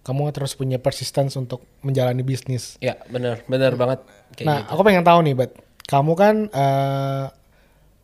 kamu 0.01 0.34
terus 0.34 0.58
punya 0.58 0.82
persistence 0.82 1.38
untuk 1.38 1.62
menjalani 1.86 2.25
bisnis. 2.25 2.82
ya 2.82 2.98
bener 3.13 3.46
bener 3.46 3.77
banget 3.77 4.01
kayak 4.34 4.48
nah, 4.50 4.58
gitu 4.65 4.74
aku 4.74 4.82
pengen 4.82 5.06
tahu 5.06 5.20
nih, 5.22 5.36
Bet. 5.38 5.53
Kamu 5.86 6.18
kan 6.18 6.50
eh 6.50 7.25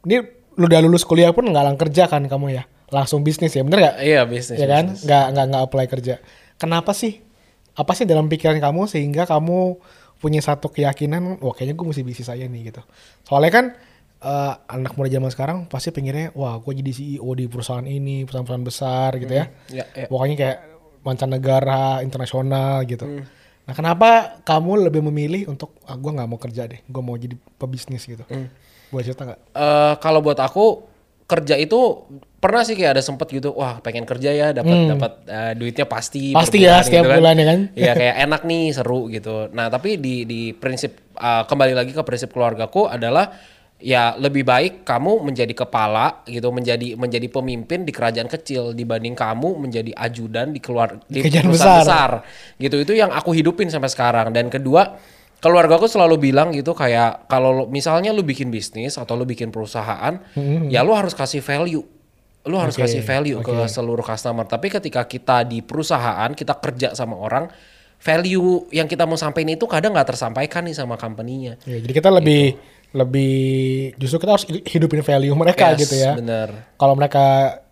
ini 0.05 0.21
lu 0.61 0.69
udah 0.69 0.81
lulus 0.85 1.01
kuliah 1.01 1.33
pun 1.33 1.49
nggak 1.49 1.65
lang 1.65 1.77
kerja 1.81 2.05
kan 2.05 2.21
kamu 2.29 2.61
ya? 2.61 2.63
Langsung 2.93 3.25
bisnis 3.25 3.53
ya, 3.53 3.65
bener 3.65 3.79
nggak? 3.81 3.95
iya 4.05 4.21
bisnis 4.29 4.57
ya 4.61 4.67
kan 4.69 4.93
nggak 4.93 5.25
nggak 5.33 5.45
nggak 5.51 5.63
apply 5.65 5.85
kerja 5.89 6.15
kenapa 6.61 6.93
sih 6.93 7.21
apa 7.75 7.91
sih 7.91 8.07
dalam 8.07 8.31
pikiran 8.31 8.61
kamu 8.61 8.87
sehingga 8.87 9.27
kamu 9.27 9.81
punya 10.23 10.39
satu 10.39 10.71
keyakinan 10.71 11.43
wah 11.43 11.51
kayaknya 11.51 11.75
gue 11.75 11.85
mesti 11.91 12.03
bisnis 12.07 12.31
aja 12.31 12.47
nih 12.47 12.71
gitu 12.71 12.81
soalnya 13.27 13.51
kan 13.51 13.65
eh, 14.23 14.53
anak 14.71 14.95
muda 14.95 15.11
zaman 15.11 15.29
sekarang 15.29 15.57
pasti 15.67 15.91
pengennya 15.91 16.31
wah 16.33 16.55
gue 16.63 16.71
jadi 16.71 16.91
CEO 16.91 17.29
di 17.35 17.45
perusahaan 17.51 17.83
ini 17.83 18.23
perusahaan-perusahaan 18.23 18.65
besar 18.65 19.09
gitu 19.19 19.33
ya. 19.35 19.45
Ya, 19.69 19.85
ya. 19.91 20.07
Pokoknya 20.07 20.35
kayak 20.39 20.57
mancanegara, 21.05 22.01
internasional 22.01 22.81
gitu. 22.89 23.05
Nah 23.65 23.73
kenapa 23.77 24.41
kamu 24.41 24.89
lebih 24.89 25.01
memilih 25.05 25.51
untuk 25.53 25.77
ah, 25.85 25.93
gue 25.93 26.09
nggak 26.09 26.29
mau 26.29 26.39
kerja 26.41 26.65
deh, 26.65 26.81
gue 26.81 27.01
mau 27.05 27.13
jadi 27.13 27.37
pebisnis 27.61 28.07
gitu. 28.07 28.25
Boleh 28.89 29.03
cerita 29.05 29.25
nggak? 29.29 29.39
Eh, 29.53 29.93
kalau 30.01 30.25
buat 30.25 30.39
aku 30.41 30.94
kerja 31.25 31.57
itu 31.57 32.05
pernah 32.37 32.61
sih 32.61 32.77
kayak 32.77 32.97
ada 32.97 33.03
sempet 33.03 33.25
gitu 33.33 33.49
wah 33.57 33.81
pengen 33.81 34.05
kerja 34.05 34.29
ya 34.29 34.47
dapat 34.53 34.77
dapat 34.85 35.11
eh, 35.25 35.53
duitnya 35.57 35.89
pasti 35.89 36.29
Hmm. 36.31 36.37
Pasti 36.37 36.61
ya, 36.61 36.85
setiap 36.85 37.09
bulan 37.09 37.33
ya 37.41 37.45
kan? 37.49 37.59
Iya 37.73 37.91
kayak 38.01 38.15
enak 38.29 38.41
nih 38.45 38.63
seru 38.69 39.09
gitu 39.09 39.49
nah 39.49 39.67
tapi 39.73 39.97
di 39.97 40.29
di 40.29 40.53
prinsip 40.53 41.17
eh, 41.17 41.43
kembali 41.49 41.73
lagi 41.73 41.91
ke 41.97 42.01
prinsip 42.05 42.29
keluargaku 42.29 42.85
adalah 42.85 43.33
ya 43.75 44.15
lebih 44.15 44.47
baik 44.47 44.87
kamu 44.87 45.19
menjadi 45.25 45.51
kepala 45.51 46.23
gitu 46.29 46.47
menjadi 46.53 46.95
menjadi 46.95 47.27
pemimpin 47.27 47.83
di 47.83 47.91
kerajaan 47.91 48.31
kecil 48.31 48.71
dibanding 48.71 49.17
kamu 49.17 49.59
menjadi 49.59 49.91
ajudan 49.99 50.55
di 50.55 50.63
keluar 50.63 50.95
di 51.11 51.19
Kerajaan 51.19 51.45
perusahaan 51.51 51.83
besar. 51.83 52.11
besar 52.23 52.61
gitu 52.61 52.75
itu 52.79 52.93
yang 52.95 53.11
aku 53.11 53.35
hidupin 53.35 53.67
sampai 53.67 53.91
sekarang 53.91 54.31
dan 54.31 54.47
kedua 54.47 54.95
keluarga 55.45 55.77
aku 55.77 55.85
selalu 55.85 56.17
bilang 56.23 56.49
gitu 56.49 56.73
kayak 56.73 57.25
kalau 57.25 57.67
misalnya 57.67 58.09
lu 58.09 58.21
bikin 58.21 58.49
bisnis 58.49 58.97
atau 58.97 59.13
lu 59.13 59.23
bikin 59.23 59.47
perusahaan 59.47 60.17
ya 60.65 60.81
lu 60.81 60.91
harus 60.91 61.13
kasih 61.13 61.39
value 61.39 61.85
lu 62.43 62.55
harus 62.55 62.73
Hmm. 62.73 62.81
Oke, 62.81 62.89
kasih 62.89 63.01
value 63.03 63.37
ke 63.39 63.53
oke. 63.55 63.65
seluruh 63.67 64.01
customer 64.01 64.43
tapi 64.43 64.67
ketika 64.67 65.01
kita 65.03 65.41
di 65.43 65.61
perusahaan 65.61 66.29
kita 66.31 66.53
kerja 66.55 66.87
sama 66.91 67.15
orang 67.15 67.45
value 67.97 68.69
yang 68.69 68.85
kita 68.85 69.03
mau 69.03 69.15
sampaikan 69.15 69.49
itu 69.51 69.65
kadang 69.65 69.93
nggak 69.93 70.09
tersampaikan 70.09 70.61
nih 70.61 70.73
sama 70.73 70.93
company-nya 70.95 71.57
Ya, 71.63 71.77
jadi 71.77 71.93
kita 71.95 72.09
lebih 72.09 72.53
lebih 72.91 73.35
justru 73.95 74.17
kita 74.19 74.31
harus 74.33 74.45
hidupin 74.63 75.01
value 75.01 75.33
mereka 75.33 75.73
Yes, 75.73 75.79
gitu 75.83 75.95
ya. 75.99 76.13
bener 76.13 76.73
Kalau 76.75 76.93
mereka 76.93 77.25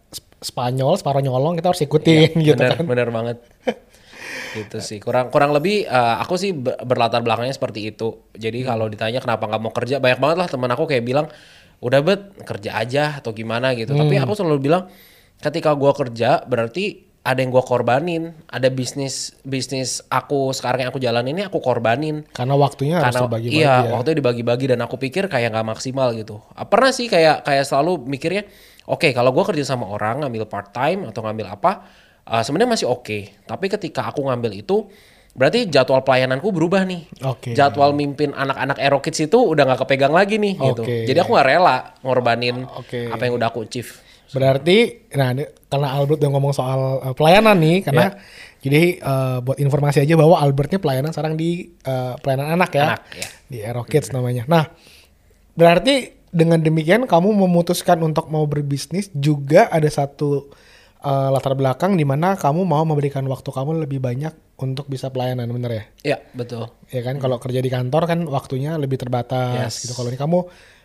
Sp- 0.09 0.35
Spanyol, 0.43 0.93
separuh 0.95 1.21
nyolong 1.21 1.55
kita 1.55 1.69
harus 1.69 1.79
ikutin 1.79 2.33
gitu 2.43 2.53
bener 2.55 2.71
kan. 2.71 2.83
bener 2.83 3.07
banget 3.09 3.37
gitu 4.53 4.77
sih. 4.79 5.01
Kurang 5.01 5.33
kurang 5.33 5.51
lebih 5.57 5.83
eh, 5.85 6.15
aku 6.23 6.37
sih 6.37 6.53
ber- 6.53 6.77
berlatar 6.85 7.25
belakangnya 7.25 7.55
seperti 7.57 7.89
itu. 7.89 8.29
Jadi 8.37 8.61
kalau 8.63 8.85
ditanya 8.87 9.19
kenapa 9.19 9.49
nggak 9.49 9.61
mau 9.61 9.73
kerja 9.73 9.97
banyak 9.97 10.19
banget 10.21 10.37
lah 10.41 10.47
teman 10.49 10.69
aku 10.71 10.85
kayak 10.85 11.03
bilang 11.03 11.27
udah 11.83 11.99
bet 11.99 12.21
kerja 12.47 12.79
aja 12.79 13.03
atau 13.19 13.35
gimana 13.35 13.75
gitu. 13.75 13.91
Tapi 13.91 14.15
aku 14.21 14.33
selalu 14.37 14.57
bilang 14.61 14.83
ketika 15.41 15.75
gua 15.75 15.91
kerja 15.91 16.45
berarti 16.47 17.03
ada 17.23 17.39
yang 17.39 17.51
gua 17.51 17.63
korbanin. 17.63 18.31
Ada 18.47 18.71
bisnis 18.71 19.35
bisnis 19.43 19.99
aku 20.07 20.51
sekarang 20.55 20.87
yang 20.87 20.89
aku 20.93 20.99
jalan 21.03 21.25
ini 21.27 21.43
aku 21.43 21.59
korbanin. 21.59 22.23
Karena 22.31 22.55
waktunya 22.55 22.99
harus 22.99 23.11
karena 23.11 23.19
dibagi-bagi 23.27 23.59
iya 23.59 23.73
ya. 23.83 23.91
waktunya 23.91 24.17
dibagi-bagi 24.23 24.65
dan 24.75 24.79
aku 24.85 24.95
pikir 25.01 25.27
kayak 25.27 25.51
nggak 25.51 25.67
maksimal 25.75 26.15
gitu. 26.15 26.39
Ah, 26.55 26.67
pernah 26.67 26.91
sih 26.95 27.11
kayak 27.11 27.43
kayak 27.43 27.65
selalu 27.67 27.99
mikirnya 28.07 28.47
oke 28.87 29.11
kalau 29.11 29.35
gua 29.35 29.43
kerja 29.47 29.63
sama 29.67 29.87
orang 29.87 30.23
ngambil 30.23 30.47
part 30.47 30.71
time 30.71 31.07
atau 31.07 31.19
ngambil 31.23 31.47
apa 31.59 31.71
ah, 32.27 32.41
sebenarnya 32.43 32.71
masih 32.75 32.87
oke 32.89 33.43
tapi 33.47 33.65
ketika 33.71 34.09
aku 34.11 34.27
ngambil 34.27 34.51
itu 34.55 34.87
berarti 35.33 35.65
jadwal 35.65 36.05
pelayananku 36.05 36.53
berubah 36.53 36.85
nih 36.85 37.09
Oke. 37.25 37.57
jadwal 37.57 37.89
mimpin 37.89 38.37
anak-anak 38.37 38.77
Aero 38.77 39.01
Kids 39.01 39.25
itu 39.25 39.41
udah 39.41 39.65
nggak 39.65 39.81
kepegang 39.81 40.13
lagi 40.13 40.37
nih 40.37 40.61
gitu 40.61 40.85
Oke. 40.85 41.09
jadi 41.09 41.25
aku 41.25 41.33
nggak 41.33 41.47
rela 41.49 41.77
ngorbanin 42.05 42.69
Oke. 42.69 43.09
apa 43.09 43.25
yang 43.25 43.33
udah 43.41 43.49
aku 43.49 43.65
achieve 43.65 43.97
Berarti, 44.33 44.77
nah 45.13 45.29
karena 45.69 45.87
Albert 45.93 46.17
udah 46.17 46.31
ngomong 46.33 46.53
soal 46.57 46.81
uh, 47.05 47.13
pelayanan 47.13 47.53
nih, 47.61 47.85
karena 47.85 48.17
jadi 48.65 48.97
uh, 48.97 49.37
buat 49.45 49.61
informasi 49.61 50.01
aja 50.01 50.17
bahwa 50.17 50.41
Albertnya 50.41 50.81
pelayanan 50.81 51.13
sekarang 51.13 51.37
di 51.37 51.69
uh, 51.85 52.17
pelayanan 52.17 52.57
anak 52.57 52.71
ya, 52.73 52.85
Anak, 52.97 53.01
ya. 53.13 53.27
di 53.45 53.57
Aero 53.61 53.85
Kids 53.85 54.09
namanya. 54.09 54.49
Nah, 54.49 54.73
berarti 55.53 56.17
dengan 56.33 56.57
demikian 56.57 57.05
kamu 57.05 57.29
memutuskan 57.45 58.01
untuk 58.01 58.33
mau 58.33 58.49
berbisnis 58.49 59.13
juga 59.13 59.69
ada 59.69 59.85
satu 59.85 60.49
uh, 61.03 61.29
latar 61.29 61.53
belakang 61.53 61.93
di 61.93 62.03
mana 62.03 62.33
kamu 62.33 62.63
mau 62.63 62.81
memberikan 62.83 63.21
waktu 63.27 63.45
kamu 63.45 63.83
lebih 63.83 63.99
banyak 63.99 64.31
untuk 64.57 64.87
bisa 64.87 65.07
pelayanan, 65.07 65.45
bener 65.47 65.71
ya? 65.71 65.83
ya 66.03 66.17
betul. 66.31 66.71
Ya 66.89 67.01
kan? 67.01 67.19
Kalau 67.19 67.37
kerja 67.37 67.59
di 67.59 67.67
kantor 67.67 68.07
kan 68.07 68.19
waktunya 68.25 68.75
lebih 68.75 68.95
terbatas 68.97 69.77
Yes. 69.77 69.83
gitu. 69.83 69.93
Kalau 69.93 70.07
ini 70.07 70.15
kamu 70.15 70.39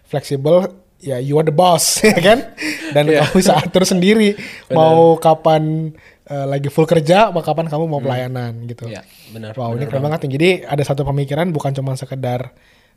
fleksibel 0.05 0.67
ya 0.99 1.23
you 1.23 1.39
are 1.39 1.47
the 1.47 1.55
boss 1.55 2.01
ya 2.07 2.19
kan? 2.19 2.39
Dan 2.91 3.07
Iya. 3.07 3.23
kamu 3.23 3.35
bisa 3.39 3.55
atur 3.55 3.85
sendiri 3.85 4.35
mau 4.69 5.15
kapan 5.17 5.95
eh, 6.25 6.47
lagi 6.47 6.67
full 6.69 6.85
kerja 6.85 7.31
mau 7.31 7.41
kapan 7.41 7.71
kamu 7.71 7.85
mau 7.87 8.01
pelayanan 8.01 8.67
gitu. 8.67 8.89
Ya 8.89 9.05
benar 9.31 9.55
wow 9.55 9.73
ini 9.73 9.85
benar 9.85 9.89
keren 9.89 10.03
banget. 10.03 10.19
nih. 10.27 10.31
Jadi 10.35 10.49
ada 10.67 10.83
satu 10.83 11.05
pemikiran 11.05 11.47
bukan 11.49 11.71
cuma 11.71 11.95
sekedar 11.95 12.51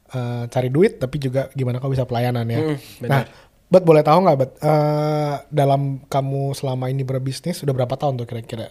eh, 0.10 0.44
cari 0.48 0.70
duit 0.72 0.98
tapi 0.98 1.20
juga 1.20 1.51
gimana 1.54 1.78
kamu 1.78 1.94
bisa 1.94 2.08
pelayanan 2.08 2.48
ya. 2.48 2.60
Hmm, 2.63 2.78
nah 3.06 3.24
Bet 3.72 3.88
boleh 3.88 4.04
tahu 4.04 4.20
nggak 4.22 4.38
Bet 4.38 4.51
eh, 4.60 5.36
dalam 5.48 6.04
kamu 6.06 6.51
selama 6.51 6.92
ini 6.92 7.01
berbisnis 7.01 7.63
sudah 7.63 7.72
berapa 7.72 7.96
tahun 7.96 8.20
tuh 8.20 8.28
kira-kira 8.28 8.68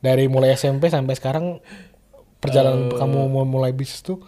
dari 0.00 0.26
mulai 0.26 0.56
SMP 0.56 0.88
sampai 0.88 1.14
sekarang 1.14 1.60
perjalanan 2.40 2.90
Eh. 2.90 2.98
kamu 2.98 3.18
mau 3.28 3.44
mulai 3.44 3.70
bisnis 3.70 4.02
tuh 4.02 4.18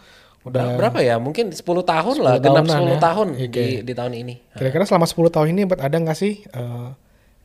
udah 0.45 0.77
berapa 0.77 1.01
ya 1.01 1.17
mungkin 1.17 1.51
10 1.51 1.65
tahun 1.65 2.17
lah 2.21 2.37
10 2.37 2.45
genap 2.45 2.65
tahunan 2.69 2.85
10 2.85 2.93
ya. 2.93 3.01
tahun 3.01 3.29
Oke. 3.33 3.49
di, 3.49 3.67
di 3.81 3.93
tahun 3.97 4.13
ini 4.13 4.35
Kira-kira 4.53 4.85
selama 4.85 5.09
10 5.09 5.33
tahun 5.33 5.49
ini 5.57 5.63
Bet 5.65 5.81
ada 5.81 5.97
nggak 5.97 6.15
sih 6.15 6.45
eh, 6.45 6.89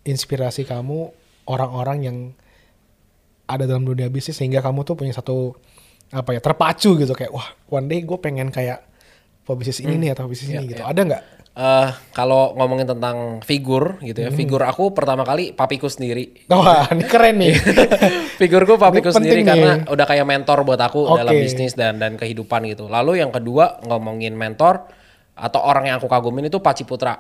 inspirasi 0.04 0.68
kamu 0.68 1.10
orang-orang 1.48 1.98
yang 2.04 2.18
ada 3.48 3.64
dalam 3.66 3.82
dunia 3.82 4.12
bisnis 4.12 4.36
sehingga 4.36 4.60
kamu 4.60 4.84
tuh 4.84 4.94
punya 4.94 5.16
satu 5.16 5.56
apa 6.12 6.36
ya 6.36 6.42
terpacu 6.44 7.00
gitu 7.00 7.14
kayak 7.16 7.32
wah 7.32 7.48
one 7.72 7.88
day 7.88 8.04
gue 8.04 8.18
pengen 8.20 8.52
kayak 8.52 8.84
pebisnis 9.42 9.82
ini 9.82 9.98
nih 9.98 10.10
atau 10.14 10.30
bisnis 10.30 10.52
ini 10.52 10.70
gitu 10.70 10.84
ada 10.86 11.02
nggak? 11.02 11.24
Eh 11.52 11.90
kalau 12.12 12.56
ngomongin 12.56 12.88
tentang 12.88 13.42
figur 13.42 14.00
gitu 14.00 14.22
Hmm. 14.22 14.28
ya, 14.28 14.32
figur 14.32 14.62
aku 14.62 14.92
pertama 14.92 15.22
kali 15.22 15.52
papiku 15.52 15.86
sendiri. 15.86 16.46
Wah 16.48 16.88
ini 16.90 17.04
keren 17.04 17.36
nih. 17.38 17.54
Figurku 18.40 18.76
papiku 18.76 19.10
sendiri 19.10 19.42
nih. 19.42 19.48
karena 19.50 19.72
udah 19.86 20.06
kayak 20.06 20.24
mentor 20.24 20.64
buat 20.64 20.80
aku 20.80 21.04
Oke. 21.06 21.20
dalam 21.20 21.34
bisnis 21.36 21.74
dan 21.74 21.98
dan 21.98 22.16
kehidupan 22.16 22.64
gitu. 22.66 22.86
Lalu 22.86 23.20
yang 23.20 23.30
kedua 23.30 23.84
ngomongin 23.84 24.34
mentor 24.34 24.88
atau 25.34 25.60
orang 25.62 25.88
yang 25.88 25.96
aku 25.98 26.08
kagumin 26.08 26.48
itu 26.48 26.60
Paci 26.60 26.84
Putra. 26.84 27.16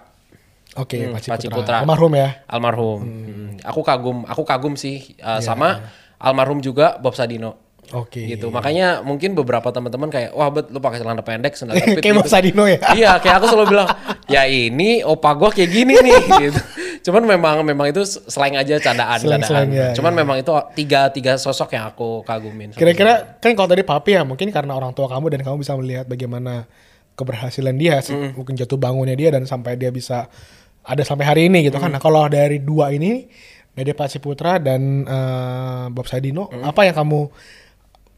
Oke 0.75 1.01
Hmm, 1.01 1.13
Paci 1.13 1.27
Paci 1.27 1.47
Putra. 1.47 1.59
Putra. 1.59 1.77
Almarhum 1.81 2.13
ya. 2.13 2.29
Almarhum. 2.45 2.99
Hmm, 2.99 3.47
Aku 3.61 3.81
kagum, 3.81 4.23
aku 4.23 4.43
kagum 4.43 4.73
sih 4.73 5.15
eh, 5.15 5.41
sama 5.41 5.83
almarhum 6.15 6.59
juga 6.59 6.95
Bob 6.95 7.11
Sadino. 7.11 7.68
Oke. 7.93 8.25
Gitu. 8.25 8.53
Makanya 8.53 9.01
mungkin 9.01 9.33
beberapa 9.33 9.69
teman-teman 9.73 10.09
kayak 10.13 10.31
wah 10.37 10.49
bet 10.53 10.69
lu 10.69 10.77
pakai 10.77 11.01
celana 11.01 11.25
pendek 11.25 11.57
sendal 11.57 11.77
jepit 11.81 12.01
Kayak 12.01 12.21
gitu. 12.21 12.25
Mas 12.25 12.35
Adino 12.37 12.63
ya. 12.69 12.79
iya, 12.93 13.11
kayak 13.17 13.35
aku 13.41 13.45
selalu 13.49 13.67
bilang, 13.77 13.87
ya 14.29 14.43
ini 14.45 15.01
opa 15.01 15.33
gua 15.33 15.49
kayak 15.49 15.69
gini 15.73 15.93
nih 15.97 16.21
gitu. 16.49 16.61
Cuman 17.09 17.23
memang 17.25 17.63
memang 17.63 17.89
itu 17.89 18.03
selain 18.05 18.53
aja 18.59 18.77
candaan 18.77 19.17
candaan. 19.23 19.41
Slang-slang, 19.41 19.69
ya, 19.71 19.89
Cuman 19.95 20.13
ya. 20.13 20.17
memang 20.21 20.35
itu 20.41 20.51
tiga 20.75 21.09
tiga 21.09 21.39
sosok 21.39 21.73
yang 21.73 21.89
aku 21.89 22.21
kagumin. 22.27 22.75
Kira-kira 22.75 23.39
kan 23.39 23.55
kalau 23.55 23.69
tadi 23.71 23.81
papi 23.87 24.19
ya 24.19 24.27
mungkin 24.27 24.51
karena 24.51 24.75
orang 24.75 24.91
tua 24.91 25.07
kamu 25.07 25.31
dan 25.33 25.41
kamu 25.47 25.55
bisa 25.63 25.73
melihat 25.79 26.05
bagaimana 26.05 26.67
keberhasilan 27.19 27.75
dia, 27.75 27.99
sih, 27.99 28.15
mungkin 28.15 28.55
jatuh 28.55 28.79
bangunnya 28.79 29.11
dia 29.11 29.27
dan 29.35 29.43
sampai 29.43 29.75
dia 29.75 29.91
bisa 29.91 30.31
ada 30.87 31.03
sampai 31.03 31.25
hari 31.27 31.41
ini 31.51 31.67
gitu 31.67 31.75
kan. 31.75 31.91
Nah 31.91 31.99
kalau 31.99 32.23
dari 32.31 32.63
dua 32.63 32.95
ini 32.95 33.27
dari 33.75 33.91
Paci 33.91 34.19
Putra 34.23 34.55
dan 34.59 35.03
eh, 35.03 35.85
Bob 35.91 36.07
Sadino, 36.07 36.47
apa 36.63 36.87
yang 36.87 36.95
kamu 36.95 37.19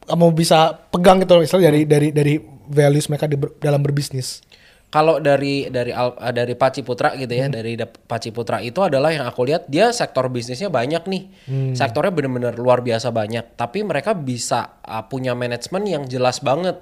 kamu 0.06 0.34
bisa 0.34 0.74
pegang 0.90 1.22
gitu 1.22 1.42
istilah 1.42 1.70
dari 1.70 1.82
dari 1.86 2.10
dari 2.10 2.34
values 2.72 3.08
mereka 3.12 3.28
di 3.28 3.38
dalam 3.60 3.82
berbisnis. 3.84 4.42
Kalau 4.92 5.24
dari 5.24 5.72
dari 5.72 5.96
Al- 5.96 6.20
eh, 6.20 6.36
dari 6.36 6.52
Paci 6.52 6.84
Putra 6.84 7.16
gitu 7.16 7.32
ya, 7.32 7.48
dari 7.48 7.80
da- 7.80 7.88
Paci 7.88 8.36
Putra 8.36 8.60
itu 8.60 8.84
adalah 8.84 9.16
yang 9.16 9.24
aku 9.24 9.48
lihat 9.48 9.72
dia 9.72 9.88
sektor 9.96 10.28
bisnisnya 10.28 10.68
banyak 10.68 11.08
nih. 11.08 11.24
Sektornya 11.72 12.12
bener-bener 12.12 12.60
luar 12.60 12.84
biasa 12.84 13.08
banyak, 13.08 13.56
tapi 13.56 13.88
mereka 13.88 14.12
bisa 14.12 14.84
uh, 14.84 15.08
punya 15.08 15.32
manajemen 15.32 15.88
yang 15.88 16.04
jelas 16.12 16.44
banget. 16.44 16.76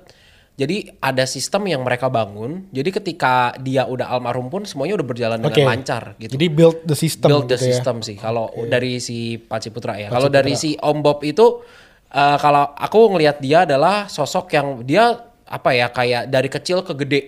Jadi 0.57 0.91
ada 0.99 1.23
sistem 1.23 1.69
yang 1.69 1.85
mereka 1.85 2.09
bangun. 2.09 2.67
Jadi 2.73 2.89
ketika 2.91 3.53
dia 3.61 3.85
udah 3.85 4.11
almarhum 4.11 4.49
pun 4.49 4.65
semuanya 4.65 4.99
udah 4.99 5.07
berjalan 5.07 5.37
dengan 5.39 5.55
Oke. 5.55 5.69
lancar 5.69 6.03
gitu. 6.19 6.33
Jadi 6.33 6.47
build 6.49 6.77
the 6.89 6.97
system. 6.97 7.29
build 7.29 7.45
the 7.45 7.55
gitu 7.55 7.63
ya. 7.63 7.77
system 7.77 7.95
sih 8.01 8.17
kalau 8.17 8.49
dari 8.67 8.97
si 8.99 9.37
Paci 9.37 9.69
Putra 9.69 9.95
ya. 9.95 10.09
Kalau 10.09 10.33
dari 10.33 10.57
si 10.57 10.73
Om 10.75 10.99
Bob 11.05 11.21
itu 11.23 11.61
eh, 12.09 12.37
kalau 12.41 12.73
aku 12.73 12.99
ngelihat 13.15 13.37
dia 13.39 13.63
adalah 13.69 14.09
sosok 14.09 14.49
yang 14.53 14.67
dia 14.83 15.17
apa 15.49 15.69
ya 15.73 15.89
kayak 15.89 16.29
dari 16.29 16.49
kecil 16.49 16.85
ke 16.85 16.93
gede. 16.93 17.21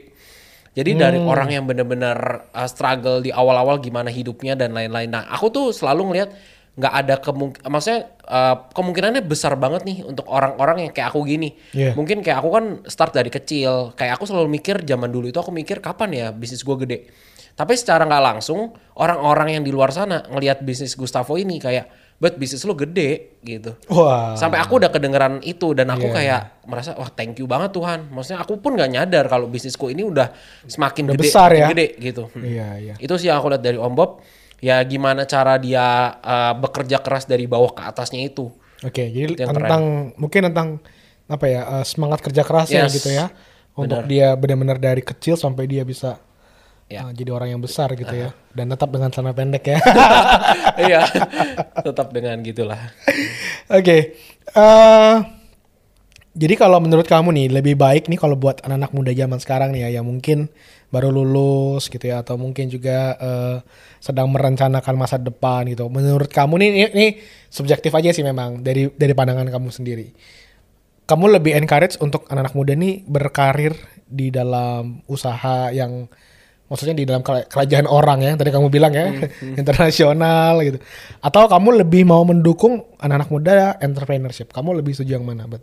Jadi 0.71 0.95
dari 0.95 1.19
Hmm. 1.19 1.27
orang 1.27 1.49
yang 1.51 1.67
bener-bener 1.67 2.47
uh, 2.55 2.63
struggle 2.63 3.19
di 3.19 3.27
awal-awal 3.27 3.83
gimana 3.83 4.07
hidupnya 4.07 4.55
dan 4.55 4.71
lain-lain. 4.71 5.11
Nah, 5.11 5.27
aku 5.27 5.51
tuh 5.51 5.75
selalu 5.75 6.07
ngelihat 6.07 6.31
nggak 6.79 6.93
ada 6.95 7.15
kemungkinan, 7.19 7.67
maksudnya 7.67 8.07
uh, 8.23 8.71
kemungkinannya 8.71 9.19
besar 9.27 9.59
banget 9.59 9.83
nih 9.83 10.07
untuk 10.07 10.23
orang-orang 10.31 10.87
yang 10.87 10.91
kayak 10.95 11.11
aku 11.11 11.27
gini. 11.27 11.59
Iya. 11.75 11.91
Mungkin 11.91 12.23
kayak 12.23 12.39
aku 12.39 12.49
kan 12.55 12.65
start 12.87 13.11
dari 13.11 13.27
kecil. 13.27 13.91
Kayak 13.99 14.15
aku 14.15 14.31
selalu 14.31 14.47
mikir 14.47 14.79
zaman 14.87 15.11
dulu 15.11 15.27
itu 15.27 15.35
aku 15.43 15.51
mikir 15.51 15.83
kapan 15.83 16.09
ya 16.15 16.27
bisnis 16.31 16.63
gue 16.63 16.77
gede. 16.87 17.11
Tapi 17.51 17.75
secara 17.75 18.07
nggak 18.07 18.23
langsung 18.23 18.71
orang-orang 18.95 19.59
yang 19.59 19.63
di 19.67 19.75
luar 19.75 19.91
sana 19.91 20.23
ngelihat 20.31 20.63
bisnis 20.63 20.95
Gustavo 20.95 21.35
ini 21.35 21.59
kayak 21.59 22.00
but 22.21 22.37
bisnis 22.37 22.61
lo 22.69 22.77
gede 22.77 23.41
gitu. 23.41 23.73
Wah. 23.89 24.37
Sampai 24.37 24.61
aku 24.61 24.77
udah 24.77 24.93
kedengeran 24.93 25.41
itu 25.41 25.73
dan 25.73 25.89
aku 25.89 26.05
Iya, 26.05 26.13
kayak 26.13 26.41
merasa 26.69 26.93
wah 26.93 27.09
thank 27.09 27.41
you 27.41 27.49
banget 27.49 27.73
Tuhan. 27.73 28.13
Maksudnya 28.13 28.39
aku 28.45 28.61
pun 28.61 28.77
nggak 28.77 28.89
nyadar 28.93 29.25
kalau 29.25 29.49
bisnisku 29.49 29.89
ini 29.89 30.05
udah 30.05 30.29
semakin 30.69 31.09
Udah 31.09 31.17
gede, 31.17 31.23
besar 31.25 31.49
ya. 31.49 31.67
gede 31.73 31.97
gitu. 31.97 32.29
Hmm. 32.29 32.45
Iya, 32.45 32.67
iya. 32.77 32.93
Itu 33.01 33.17
sih 33.17 33.33
yang 33.33 33.41
aku 33.41 33.49
lihat 33.57 33.65
dari 33.65 33.81
Om 33.81 33.93
Bob. 33.97 34.21
Ya 34.61 34.77
gimana 34.85 35.25
cara 35.25 35.57
dia 35.57 36.13
uh, 36.21 36.53
bekerja 36.53 37.01
keras 37.01 37.25
dari 37.25 37.49
bawah 37.49 37.73
ke 37.73 37.81
atasnya 37.81 38.21
itu. 38.21 38.53
Oke, 38.85 39.09
jadi 39.09 39.33
Itu 39.33 39.49
tentang 39.49 40.13
mungkin 40.21 40.53
tentang 40.53 40.77
apa 41.25 41.45
ya 41.49 41.61
eh, 41.79 41.85
semangat 41.87 42.21
kerja 42.21 42.45
kerasnya 42.45 42.85
Yes, 42.85 42.93
gitu 43.01 43.09
ya, 43.13 43.31
untuk 43.73 44.03
dia 44.05 44.35
benar-benar 44.35 44.77
dari 44.77 44.99
kecil 45.01 45.39
sampai 45.39 45.65
dia 45.65 45.81
bisa 45.81 46.21
Ya. 46.91 47.07
eh, 47.07 47.15
jadi 47.15 47.31
orang 47.31 47.49
yang 47.55 47.61
besar 47.63 47.95
gitu 47.95 48.11
ya, 48.11 48.35
dan 48.51 48.67
tetap 48.67 48.91
dengan 48.91 49.07
celana 49.09 49.31
pendek 49.31 49.63
ya. 49.63 49.79
Iya, 50.81 51.01
tetap 51.79 52.11
dengan 52.11 52.35
gitulah. 52.43 52.91
Oke, 53.71 54.19
eh, 54.51 55.15
jadi 56.31 56.53
kalau 56.55 56.79
menurut 56.79 57.03
kamu 57.07 57.35
nih 57.35 57.47
lebih 57.51 57.75
baik 57.75 58.07
nih 58.07 58.15
kalau 58.15 58.39
buat 58.39 58.63
anak-anak 58.63 58.91
muda 58.95 59.11
zaman 59.11 59.39
sekarang 59.39 59.69
nih 59.75 59.87
ya, 59.87 59.99
yang 59.99 60.07
mungkin 60.07 60.47
baru 60.91 61.11
lulus 61.11 61.87
gitu 61.87 62.03
ya, 62.07 62.23
atau 62.23 62.35
mungkin 62.39 62.67
juga 62.71 63.15
eh, 63.19 63.57
sedang 63.99 64.31
merencanakan 64.31 64.95
masa 64.95 65.19
depan 65.19 65.67
gitu. 65.71 65.87
Menurut 65.91 66.31
kamu 66.31 66.59
nih, 66.59 66.67
ini, 66.71 66.81
ini 66.95 67.07
subjektif 67.51 67.91
aja 67.95 68.15
sih 68.15 68.23
memang 68.23 68.63
dari 68.63 68.87
dari 68.95 69.11
pandangan 69.11 69.47
kamu 69.47 69.69
sendiri. 69.71 70.07
Kamu 71.03 71.27
lebih 71.35 71.51
encourage 71.59 71.99
untuk 71.99 72.23
anak-anak 72.31 72.55
muda 72.55 72.73
nih 72.79 73.03
berkarir 73.03 73.75
di 74.07 74.31
dalam 74.31 75.03
usaha 75.11 75.67
yang 75.75 76.07
maksudnya 76.71 76.95
di 76.95 77.03
dalam 77.03 77.19
kera- 77.19 77.43
kerajaan 77.43 77.83
orang 77.83 78.23
ya, 78.23 78.31
tadi 78.33 78.47
kamu 78.47 78.71
bilang 78.71 78.95
ya, 78.95 79.11
internasional 79.61 80.63
gitu. 80.63 80.79
Atau 81.19 81.45
kamu 81.45 81.83
lebih 81.83 82.07
mau 82.07 82.23
mendukung 82.23 82.87
anak-anak 82.95 83.29
muda 83.29 83.51
entrepreneurship? 83.77 84.49
Kamu 84.49 84.71
lebih 84.73 84.95
setuju 84.95 85.19
yang 85.19 85.27
mana, 85.27 85.45
Bet? 85.45 85.61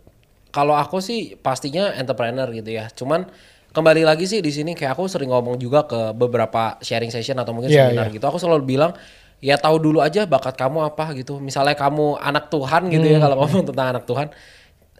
Kalau 0.49 0.73
aku 0.73 0.97
sih 0.99 1.33
pastinya 1.35 1.93
entrepreneur 1.93 2.45
gitu 2.49 2.69
ya. 2.69 2.89
Cuman 2.89 3.25
kembali 3.69 4.01
lagi 4.01 4.25
sih 4.25 4.41
di 4.41 4.49
sini 4.49 4.73
kayak 4.73 4.93
aku 4.93 5.05
sering 5.05 5.29
ngomong 5.29 5.57
juga 5.57 5.85
ke 5.85 6.13
beberapa 6.13 6.77
sharing 6.79 7.09
session 7.09 7.37
atau 7.37 7.53
mungkin 7.53 7.69
Iya, 7.69 7.89
seminar 7.89 8.09
iya. 8.09 8.15
gitu. 8.17 8.25
Aku 8.25 8.37
selalu 8.37 8.65
bilang 8.65 8.93
ya 9.39 9.55
tahu 9.55 9.77
dulu 9.77 10.01
aja 10.01 10.25
bakat 10.25 10.57
kamu 10.57 10.89
apa 10.89 11.13
gitu. 11.13 11.37
Misalnya 11.37 11.77
kamu 11.77 12.17
anak 12.17 12.49
Tuhan 12.49 12.89
gitu 12.89 13.05
Hmm. 13.05 13.13
ya 13.13 13.19
kalau 13.21 13.35
ngomong 13.41 13.63
tentang 13.69 13.87
anak 13.93 14.03
Tuhan 14.09 14.27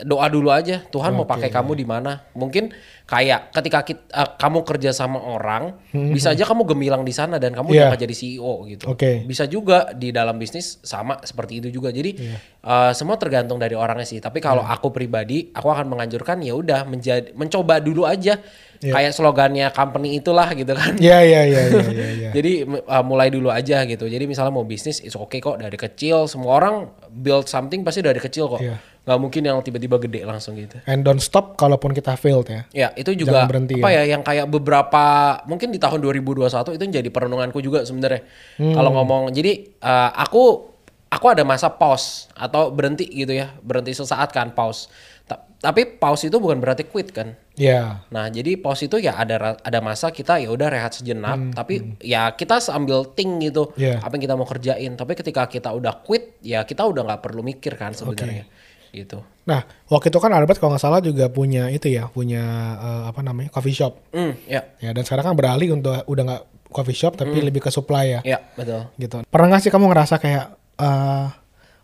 doa 0.02 0.26
dulu 0.26 0.48
aja 0.48 0.80
Tuhan 0.86 1.12
mau 1.12 1.26
pakai 1.26 1.48
kamu 1.50 1.72
di 1.74 1.84
mana 1.84 2.24
mungkin 2.32 2.72
kayak 3.04 3.52
ketika 3.52 3.80
kit- 3.82 4.08
eh, 4.08 4.30
kamu 4.34 4.64
kerja 4.64 4.90
sama 4.90 5.20
orang 5.20 5.76
bisa 5.92 6.30
aja 6.30 6.44
kamu 6.44 6.64
gemilang 6.66 7.02
di 7.02 7.12
sana 7.12 7.36
dan 7.36 7.52
kamu 7.52 7.68
Hmm. 7.68 7.76
Iya. 7.76 7.88
nggak 7.88 8.02
jadi 8.02 8.16
CEO 8.16 8.54
gitu 8.66 8.86
Oke. 8.88 9.24
bisa 9.24 9.44
juga 9.46 9.92
di 9.92 10.10
dalam 10.10 10.36
bisnis 10.36 10.80
sama 10.80 11.20
seperti 11.20 11.60
itu 11.60 11.68
juga 11.70 11.90
jadi 11.90 12.16
eh, 12.60 12.92
semua 12.94 13.16
tergantung 13.16 13.58
dari 13.58 13.74
orangnya 13.74 14.06
sih 14.06 14.18
tapi 14.18 14.40
kalau 14.40 14.62
Iya. 14.62 14.74
aku 14.74 14.88
pribadi 14.90 15.50
aku 15.50 15.68
akan 15.68 15.86
menganjurkan 15.88 16.40
ya 16.40 16.54
udah 16.54 16.84
menjadi 16.84 17.32
mencoba 17.34 17.78
dulu 17.80 18.04
aja 18.04 18.40
kayak 18.80 19.12
slogannya 19.12 19.68
company 19.70 20.16
itulah 20.16 20.48
gitu 20.54 20.72
kan 20.72 20.96
Iya, 20.96 21.20
iya, 21.22 21.42
iya, 21.46 21.62
iya, 21.68 21.84
iya. 21.86 22.08
iya. 22.16 22.30
jadi 22.38 22.52
uh, 22.80 23.02
mulai 23.02 23.28
dulu 23.28 23.50
aja 23.50 23.84
gitu. 23.84 24.06
Jadi 24.06 24.24
misalnya 24.24 24.50
mau 24.50 24.64
bisnis, 24.64 25.00
it's 25.00 25.14
okay 25.14 25.38
kok 25.38 25.58
dari 25.58 25.76
kecil. 25.76 26.26
Semua 26.26 26.56
orang 26.56 26.88
build 27.10 27.46
something 27.46 27.82
pasti 27.82 28.00
dari 28.00 28.18
kecil 28.18 28.48
kok. 28.48 28.62
Iya. 28.62 28.80
Nggak 29.00 29.20
mungkin 29.20 29.42
yang 29.42 29.58
tiba-tiba 29.60 29.98
gede 29.98 30.22
langsung 30.22 30.54
gitu. 30.54 30.78
And 30.86 31.02
don't 31.02 31.18
stop 31.18 31.56
kalaupun 31.56 31.92
kita 31.92 32.14
failed 32.14 32.46
ya. 32.46 32.62
Ya 32.70 32.88
itu 32.94 33.16
juga 33.16 33.42
Jangan 33.42 33.50
berhenti 33.50 33.74
apa 33.78 33.90
ya. 33.90 34.04
yang 34.06 34.22
kayak 34.22 34.46
beberapa 34.46 35.04
mungkin 35.44 35.70
di 35.70 35.80
tahun 35.80 35.98
2021 36.00 36.46
itu 36.76 36.84
jadi 36.94 37.10
perenunganku 37.10 37.58
juga 37.60 37.82
sebenarnya. 37.82 38.22
Hmm. 38.56 38.76
Kalau 38.76 38.92
ngomong 38.94 39.32
jadi 39.32 39.66
uh, 39.80 40.12
aku 40.14 40.70
aku 41.10 41.26
ada 41.26 41.42
masa 41.42 41.72
pause 41.72 42.30
atau 42.34 42.70
berhenti 42.70 43.08
gitu 43.08 43.34
ya, 43.34 43.50
berhenti 43.60 43.92
sesaat 43.92 44.30
kan 44.30 44.54
pause. 44.54 44.94
Ta- 45.26 45.42
tapi 45.58 45.90
pause 45.90 46.26
itu 46.26 46.38
bukan 46.38 46.58
berarti 46.58 46.86
quit 46.86 47.10
kan. 47.10 47.34
Iya. 47.54 48.06
Nah, 48.08 48.30
jadi 48.30 48.56
pause 48.56 48.86
itu 48.86 48.98
ya 48.98 49.18
ada 49.18 49.58
ada 49.58 49.80
masa 49.80 50.10
kita 50.10 50.38
ya 50.38 50.48
udah 50.48 50.70
rehat 50.70 50.94
sejenak, 50.94 51.52
tapi 51.52 51.98
ya 52.00 52.32
kita 52.32 52.62
sambil 52.62 53.10
think 53.10 53.42
gitu 53.44 53.68
Hmm, 53.68 53.82
Iya. 53.82 53.96
apa 54.00 54.14
yang 54.14 54.24
kita 54.24 54.36
mau 54.38 54.46
kerjain. 54.46 54.92
Tapi 54.94 55.14
ketika 55.14 55.44
kita 55.46 55.74
udah 55.74 56.00
quit, 56.00 56.38
ya 56.40 56.62
kita 56.62 56.86
udah 56.86 57.04
nggak 57.04 57.22
perlu 57.22 57.42
mikir 57.42 57.74
kan 57.74 57.92
sebenarnya. 57.92 58.46
Gitu. 58.92 59.22
Nah, 59.50 59.66
waktu 59.90 60.14
itu 60.14 60.20
kan 60.22 60.30
Albert 60.34 60.62
kalau 60.62 60.78
nggak 60.78 60.84
salah 60.84 61.02
juga 61.02 61.26
punya 61.30 61.70
itu 61.74 61.90
ya, 61.90 62.10
punya 62.10 62.44
eh, 62.78 63.04
apa 63.10 63.22
namanya 63.26 63.50
coffee 63.50 63.74
shop. 63.74 64.14
Hmm, 64.14 64.38
ya. 64.46 64.62
Ya, 64.78 64.94
dan 64.94 65.04
sekarang 65.06 65.34
kan 65.34 65.36
beralih 65.36 65.74
untuk 65.74 65.94
udah 66.06 66.24
nggak 66.26 66.44
coffee 66.70 66.98
shop 66.98 67.18
tapi 67.18 67.42
lebih 67.42 67.66
ke 67.66 67.74
supply 67.74 68.20
ya. 68.20 68.22
Ya, 68.22 68.40
betul. 68.54 68.86
Gitu. 69.02 69.26
Pernah 69.26 69.48
nggak 69.54 69.62
sih 69.66 69.72
kamu 69.74 69.86
ngerasa 69.90 70.16
kayak, 70.22 70.46
eh 70.78 71.28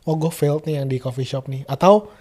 oh 0.05 0.15
gue 0.15 0.29
failed 0.29 0.63
nih 0.69 0.81
yang 0.81 0.87
di 0.87 0.97
coffee 1.01 1.25
shop 1.25 1.49
nih? 1.49 1.65
Atau 1.65 2.13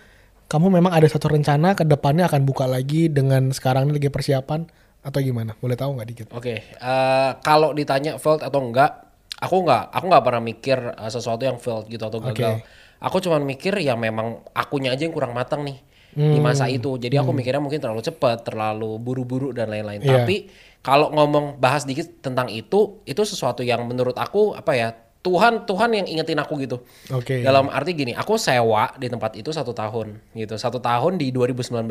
kamu 0.49 0.81
memang 0.81 0.93
ada 0.93 1.09
satu 1.09 1.33
rencana 1.33 1.73
ke 1.77 1.85
depannya 1.85 2.29
akan 2.29 2.45
buka 2.45 2.69
lagi 2.69 3.09
dengan 3.09 3.53
sekarang 3.53 3.89
ini 3.89 4.01
lagi 4.01 4.09
persiapan 4.13 4.65
atau 5.05 5.19
gimana? 5.21 5.53
Boleh 5.61 5.77
tahu 5.77 5.97
nggak 6.01 6.09
dikit? 6.09 6.27
Oke, 6.33 6.65
eh, 6.65 7.31
kalau 7.45 7.77
ditanya 7.77 8.17
failed 8.17 8.41
atau 8.41 8.61
enggak, 8.65 9.05
aku 9.41 9.57
nggak 9.69 9.83
aku 9.93 10.05
nggak 10.09 10.25
pernah 10.25 10.43
mikir 10.43 10.79
eh, 10.97 11.11
sesuatu 11.13 11.43
yang 11.45 11.61
failed 11.61 11.89
gitu 11.93 12.05
atau 12.09 12.21
gagal. 12.21 12.65
Aku 13.05 13.21
cuma 13.21 13.37
mikir 13.37 13.77
ya 13.85 13.93
memang 13.95 14.41
akunya 14.57 14.97
aja 14.97 15.05
yang 15.05 15.13
kurang 15.13 15.37
matang 15.37 15.61
nih 15.63 15.77
di 16.15 16.39
masa 16.41 16.71
itu. 16.71 16.95
Jadi 16.97 17.19
aku 17.19 17.35
mikirnya 17.35 17.61
mungkin 17.61 17.83
terlalu 17.83 18.01
cepat, 18.01 18.47
terlalu 18.47 18.97
buru-buru 19.03 19.51
dan 19.51 19.69
lain-lain. 19.69 20.01
Iya. 20.01 20.23
Tapi 20.23 20.37
kalau 20.81 21.11
ngomong 21.11 21.59
bahas 21.59 21.83
dikit 21.85 22.23
tentang 22.23 22.49
itu, 22.49 23.03
itu 23.05 23.23
sesuatu 23.27 23.67
yang 23.67 23.83
menurut 23.85 24.15
aku 24.15 24.55
apa 24.55 24.73
ya 24.73 24.89
Tuhan 25.25 25.65
Tuhan 25.65 25.91
yang 25.97 26.07
ingetin 26.07 26.39
aku 26.39 26.61
gitu. 26.61 26.85
Oke. 27.11 27.41
Dalam 27.41 27.73
arti 27.73 27.97
gini, 27.97 28.13
aku 28.13 28.37
sewa 28.37 28.93
di 29.01 29.09
tempat 29.09 29.35
itu 29.41 29.51
satu 29.51 29.73
tahun 29.73 30.21
gitu. 30.37 30.55
Satu 30.61 30.79
tahun 30.79 31.17
di 31.17 31.33
2019 31.33 31.89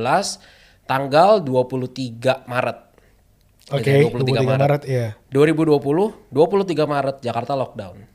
tanggal 0.86 1.42
23 1.42 2.46
Maret. 2.46 2.80
Oke, 3.72 4.12
Gitu, 4.12 4.12
23 4.12 4.44
Maret, 4.44 4.82
iya. 4.92 5.16
2020, 5.32 6.30
23 6.30 6.84
Maret 6.84 7.16
Jakarta 7.24 7.56
lockdown. 7.56 8.13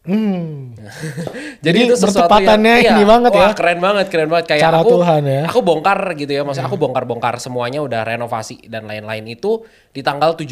Hmm. 0.00 0.72
Jadi, 1.64 1.78
itu 1.84 1.92
sesuatu 1.92 2.32
yang, 2.40 2.56
ini 2.64 3.04
banget 3.04 3.36
ya. 3.36 3.52
wah, 3.52 3.52
keren 3.52 3.78
banget, 3.84 4.06
keren 4.08 4.32
banget 4.32 4.46
kayak 4.48 4.62
Cara 4.64 4.80
aku 4.80 4.96
Tuhan 4.96 5.22
ya. 5.28 5.42
aku 5.44 5.60
bongkar 5.60 6.00
gitu 6.16 6.32
ya, 6.32 6.40
maksudnya 6.40 6.72
aku 6.72 6.80
bongkar-bongkar 6.80 7.36
semuanya 7.36 7.84
udah 7.84 8.00
renovasi 8.08 8.64
dan 8.64 8.88
lain-lain 8.88 9.28
itu 9.28 9.60
di 9.92 10.00
tanggal 10.00 10.32
17. 10.40 10.48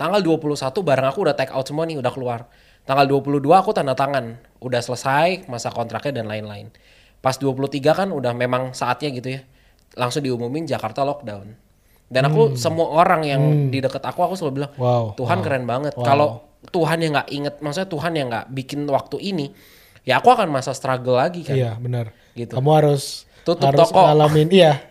Tanggal 0.00 0.20
21 0.24 0.72
barang 0.72 1.06
aku 1.12 1.20
udah 1.20 1.36
take 1.36 1.52
out 1.52 1.68
semua 1.68 1.84
nih, 1.84 2.00
udah 2.00 2.08
keluar. 2.08 2.48
Tanggal 2.88 3.04
22 3.04 3.44
aku 3.52 3.76
tanda 3.76 3.92
tangan, 3.92 4.40
udah 4.64 4.80
selesai 4.80 5.44
masa 5.52 5.68
kontraknya 5.68 6.24
dan 6.24 6.26
lain-lain. 6.32 6.72
Pas 7.20 7.36
23 7.36 7.68
kan 7.92 8.08
udah 8.08 8.32
memang 8.32 8.72
saatnya 8.72 9.12
gitu 9.12 9.36
ya. 9.36 9.44
Langsung 10.00 10.24
diumumin 10.24 10.64
Jakarta 10.64 11.04
lockdown. 11.04 11.52
Dan 12.08 12.24
aku 12.24 12.56
semua 12.56 12.88
orang 12.88 13.20
yang 13.20 13.42
di 13.68 13.84
deket 13.84 14.00
aku 14.00 14.24
aku 14.24 14.32
selalu 14.32 14.64
bilang, 14.64 14.72
Hmm. 14.72 14.80
Wow, 14.80 15.04
Tuhan 15.12 15.38
wow, 15.38 15.44
keren 15.44 15.64
banget. 15.68 15.92
wow. 15.92 16.04
Kalau 16.08 16.28
Tuhan 16.58 16.98
yang 17.00 17.12
nggak 17.14 17.30
inget, 17.30 17.54
maksudnya 17.62 17.88
Tuhan 17.88 18.12
yang 18.18 18.26
nggak 18.28 18.46
bikin 18.50 18.82
waktu 18.90 19.16
ini, 19.22 19.54
ya 20.02 20.18
aku 20.18 20.34
akan 20.34 20.50
masa 20.50 20.74
struggle 20.74 21.16
lagi 21.16 21.46
kan. 21.46 21.54
Iya, 21.54 21.78
benar. 21.78 22.10
Gitu. 22.34 22.52
Kamu 22.54 22.70
harus 22.74 23.24
Tutup 23.46 23.70
harus 23.70 23.88
toko. 23.88 24.02
ngalamin 24.04 24.48
iya. 24.52 24.82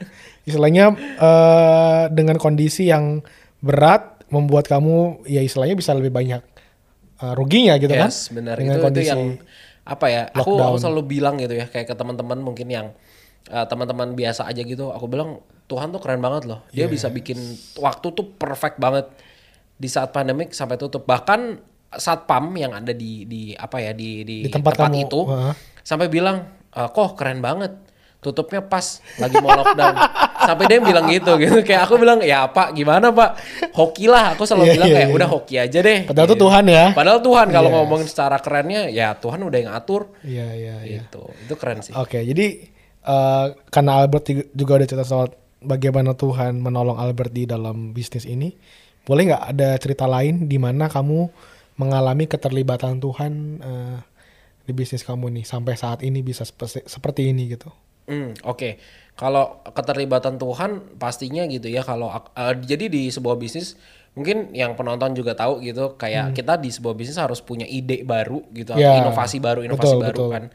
Istilahnya 0.48 0.96
eh, 0.98 2.04
dengan 2.16 2.40
kondisi 2.40 2.88
yang 2.88 3.20
berat 3.60 4.24
membuat 4.32 4.68
kamu 4.72 5.28
ya 5.28 5.44
istilahnya 5.44 5.76
bisa 5.76 5.92
lebih 5.92 6.10
banyak 6.10 6.42
eh, 7.20 7.34
ruginya 7.36 7.76
gitu 7.78 7.92
kan. 7.94 8.10
Yes, 8.10 8.32
benar. 8.32 8.56
Dengan 8.56 8.80
Itu, 8.80 8.80
itu 8.80 8.88
kondisi 8.88 9.12
yang 9.12 9.24
apa 9.88 10.06
ya? 10.08 10.24
Aku, 10.32 10.56
lockdown. 10.56 10.68
aku 10.72 10.78
selalu 10.80 11.02
bilang 11.08 11.36
gitu 11.40 11.54
ya, 11.56 11.68
kayak 11.68 11.88
ke 11.92 11.96
teman-teman 11.96 12.40
mungkin 12.44 12.68
yang 12.68 12.88
uh, 13.52 13.66
teman-teman 13.68 14.16
biasa 14.16 14.48
aja 14.48 14.60
gitu. 14.64 14.92
Aku 14.92 15.08
bilang 15.08 15.40
Tuhan 15.68 15.92
tuh 15.92 16.00
keren 16.04 16.20
banget 16.20 16.48
loh. 16.48 16.64
Dia 16.72 16.88
bisa 16.92 17.08
bikin 17.08 17.40
waktu 17.80 18.08
tuh 18.12 18.36
perfect 18.36 18.80
banget 18.80 19.08
di 19.78 19.88
saat 19.88 20.10
pandemik 20.10 20.52
sampai 20.52 20.76
tutup. 20.76 21.04
Bahkan 21.04 21.62
satpam 21.90 22.52
yang 22.54 22.74
ada 22.74 22.92
di 22.92 23.24
di 23.24 23.42
apa 23.54 23.80
ya 23.80 23.94
di 23.94 24.22
di, 24.22 24.38
Di 24.44 24.52
tempat 24.52 24.76
kamu, 24.76 25.08
itu 25.08 25.20
heeh. 25.24 25.54
sampai 25.80 26.08
bilang 26.08 26.44
"Eh, 26.70 26.88
kok 26.88 27.14
keren 27.14 27.40
banget. 27.40 27.74
Tutupnya 28.18 28.60
pas 28.60 28.84
lagi 29.16 29.38
mau 29.38 29.54
lockdown. 29.54 29.94
sampai 30.38 30.66
dia 30.66 30.80
bilang 30.80 31.06
gitu 31.08 31.38
gitu. 31.38 31.62
Kayak 31.62 31.86
aku 31.86 31.96
bilang 31.96 32.18
ya 32.20 32.46
Pak 32.46 32.74
gimana 32.74 33.10
Pak? 33.10 33.30
Hoki 33.72 34.06
lah. 34.06 34.34
Aku 34.34 34.44
selalu 34.44 34.64
Iya, 34.64 34.74
bilang 34.74 34.88
iya, 34.88 34.96
kayak 34.96 35.10
iya. 35.10 35.16
udah 35.16 35.30
hoki 35.30 35.56
aja 35.56 35.80
deh. 35.80 36.00
Padahal 36.04 36.26
tuh 36.26 36.34
Gitu. 36.34 36.46
Tuhan 36.46 36.66
ya. 36.68 36.86
Padahal 36.92 37.20
Tuhan 37.22 37.48
kalau 37.48 37.70
Yes. 37.70 37.76
ngomongin 37.78 38.08
secara 38.08 38.38
kerennya 38.38 38.82
ya 38.88 39.14
Tuhan 39.14 39.40
udah 39.40 39.60
yang 39.60 39.72
atur 39.72 40.02
Iya, 40.22 40.48
iya, 40.52 40.76
iya. 40.82 40.98
gitu. 41.00 41.30
Itu 41.40 41.54
keren 41.56 41.80
sih. 41.82 41.94
Oke, 41.94 42.22
jadi 42.22 42.46
eh, 43.04 43.46
karena 43.70 43.92
Albert 43.98 44.24
juga- 44.26 44.48
juga 44.52 44.72
udah 44.76 44.88
cerita 44.88 45.06
soal 45.06 45.28
bagaimana 45.60 46.12
Tuhan 46.12 46.58
menolong 46.58 46.98
Albert 46.98 47.32
di 47.32 47.46
dalam 47.46 47.92
bisnis 47.92 48.26
ini, 48.26 48.52
boleh 49.08 49.24
nggak 49.32 49.44
ada 49.56 49.70
cerita 49.80 50.04
lain 50.04 50.52
di 50.52 50.60
mana 50.60 50.92
kamu 50.92 51.32
mengalami 51.80 52.28
keterlibatan 52.28 53.00
Tuhan 53.00 53.34
eh, 53.64 53.98
di 54.68 54.72
bisnis 54.76 55.08
kamu 55.08 55.32
nih 55.40 55.46
sampai 55.48 55.80
saat 55.80 56.04
ini 56.04 56.20
bisa 56.20 56.44
seperti, 56.44 56.84
seperti 56.84 57.32
ini 57.32 57.56
gitu? 57.56 57.72
Hmm, 58.12 58.36
oke. 58.44 58.76
Kalau 59.16 59.64
keterlibatan 59.72 60.36
Tuhan 60.36 61.00
pastinya 61.00 61.48
gitu 61.48 61.72
ya 61.72 61.88
kalau 61.88 62.12
eh, 62.12 62.54
jadi 62.60 62.92
di 62.92 63.08
sebuah 63.08 63.40
bisnis 63.40 63.80
mungkin 64.18 64.50
yang 64.52 64.74
penonton 64.74 65.14
juga 65.14 65.38
tahu 65.38 65.62
gitu 65.62 65.94
kayak 65.94 66.34
kita 66.34 66.58
di 66.58 66.74
sebuah 66.74 66.98
bisnis 66.98 67.22
harus 67.22 67.40
punya 67.40 67.70
ide 67.70 68.02
baru 68.02 68.44
gitu 68.52 68.74
Hmm. 68.76 68.82
Ya, 68.82 68.98
inovasi 69.00 69.38
baru 69.38 69.62
inovasi 69.64 69.96
betul, 69.96 70.04
baru 70.04 70.20
betul. 70.20 70.34
kan 70.36 70.46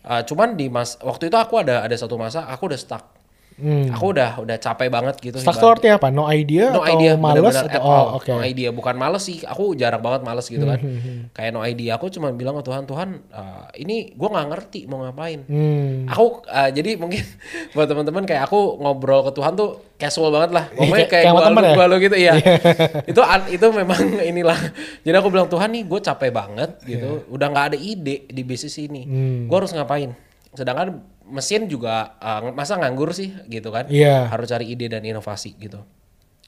Uh, 0.00 0.24
cuman 0.24 0.56
di 0.56 0.72
mas 0.72 0.96
waktu 1.04 1.28
itu 1.28 1.36
aku 1.36 1.60
ada 1.60 1.84
ada 1.84 1.92
satu 1.92 2.16
masa 2.16 2.48
aku 2.48 2.72
udah 2.72 2.80
stuck 2.80 3.19
Hmm. 3.60 3.92
aku 3.92 4.04
udah 4.10 4.30
udah 4.38 4.56
capek 4.56 4.88
banget 4.88 5.14
gitu 5.20 5.36
Stuck 5.36 5.54
tuh 5.54 5.70
artinya 5.70 5.94
apa? 5.96 6.08
No 6.08 6.24
idea 6.24 6.68
no 6.68 6.80
atau 6.80 6.90
idea 6.90 7.12
males 7.14 7.54
atau 7.54 7.68
at 7.70 7.80
oh 7.80 8.06
oke. 8.16 8.26
no 8.26 8.40
idea. 8.40 8.68
Bukan 8.70 8.94
males 8.94 9.20
sih 9.20 9.40
aku 9.42 9.72
jarang 9.74 10.00
banget 10.00 10.20
males 10.20 10.44
gitu 10.44 10.64
kan. 10.64 10.76
Hmm, 10.76 11.28
kayak 11.30 11.50
no 11.50 11.60
idea. 11.60 11.94
Aku 11.94 12.08
cuma 12.08 12.28
bilang 12.30 12.56
ke 12.56 12.64
Tuhan 12.64 12.82
Tuhan 12.84 13.08
uh, 13.28 13.68
ini 13.74 14.10
gue 14.10 14.28
nggak 14.28 14.46
ngerti 14.48 14.80
mau 14.84 15.00
ngapain. 15.00 15.44
Hmm. 15.44 16.04
aku 16.06 16.40
uh, 16.44 16.70
jadi 16.70 16.96
mungkin 16.96 17.20
buat 17.74 17.86
teman-teman 17.86 18.24
kayak 18.24 18.44
aku 18.44 18.58
ngobrol 18.76 19.22
ke 19.22 19.32
Tuhan 19.32 19.52
tuh 19.54 19.70
casual 19.94 20.30
banget 20.30 20.50
lah. 20.50 20.64
Ngomongnya 20.72 21.04
Kayak- 21.04 21.10
kayak, 21.10 21.22
kayak 21.22 21.34
gua 21.34 21.42
temen 21.44 21.60
lu, 21.60 21.68
ya? 21.68 21.74
gua 21.74 21.84
lu 21.84 21.96
gitu 21.98 22.16
iya. 22.16 22.32
Itu 23.10 23.20
an- 23.20 23.48
itu 23.48 23.66
memang 23.68 24.00
inilah. 24.32 24.58
Jadi 25.00 25.12
aku 25.14 25.28
bilang 25.28 25.46
Tuhan 25.46 25.68
nih 25.68 25.84
gue 25.84 26.00
capek 26.00 26.30
banget 26.30 26.70
gitu. 26.82 27.28
Udah 27.28 27.46
nggak 27.46 27.66
ada 27.68 27.76
ide 27.76 28.24
di 28.24 28.40
bisnis 28.40 28.74
ini. 28.76 29.04
Hmm. 29.04 29.40
gue 29.44 29.56
harus 29.56 29.68
ngapain? 29.70 30.16
Sedangkan 30.50 31.04
mesin 31.30 31.64
juga 31.64 32.18
uh, 32.18 32.50
masa 32.50 32.74
nganggur 32.76 33.10
sih 33.10 33.30
gitu 33.46 33.70
kan 33.70 33.86
Iya. 33.86 34.28
harus 34.28 34.46
cari 34.46 34.66
ide 34.68 34.86
dan 34.86 35.00
inovasi 35.00 35.54
gitu. 35.56 35.80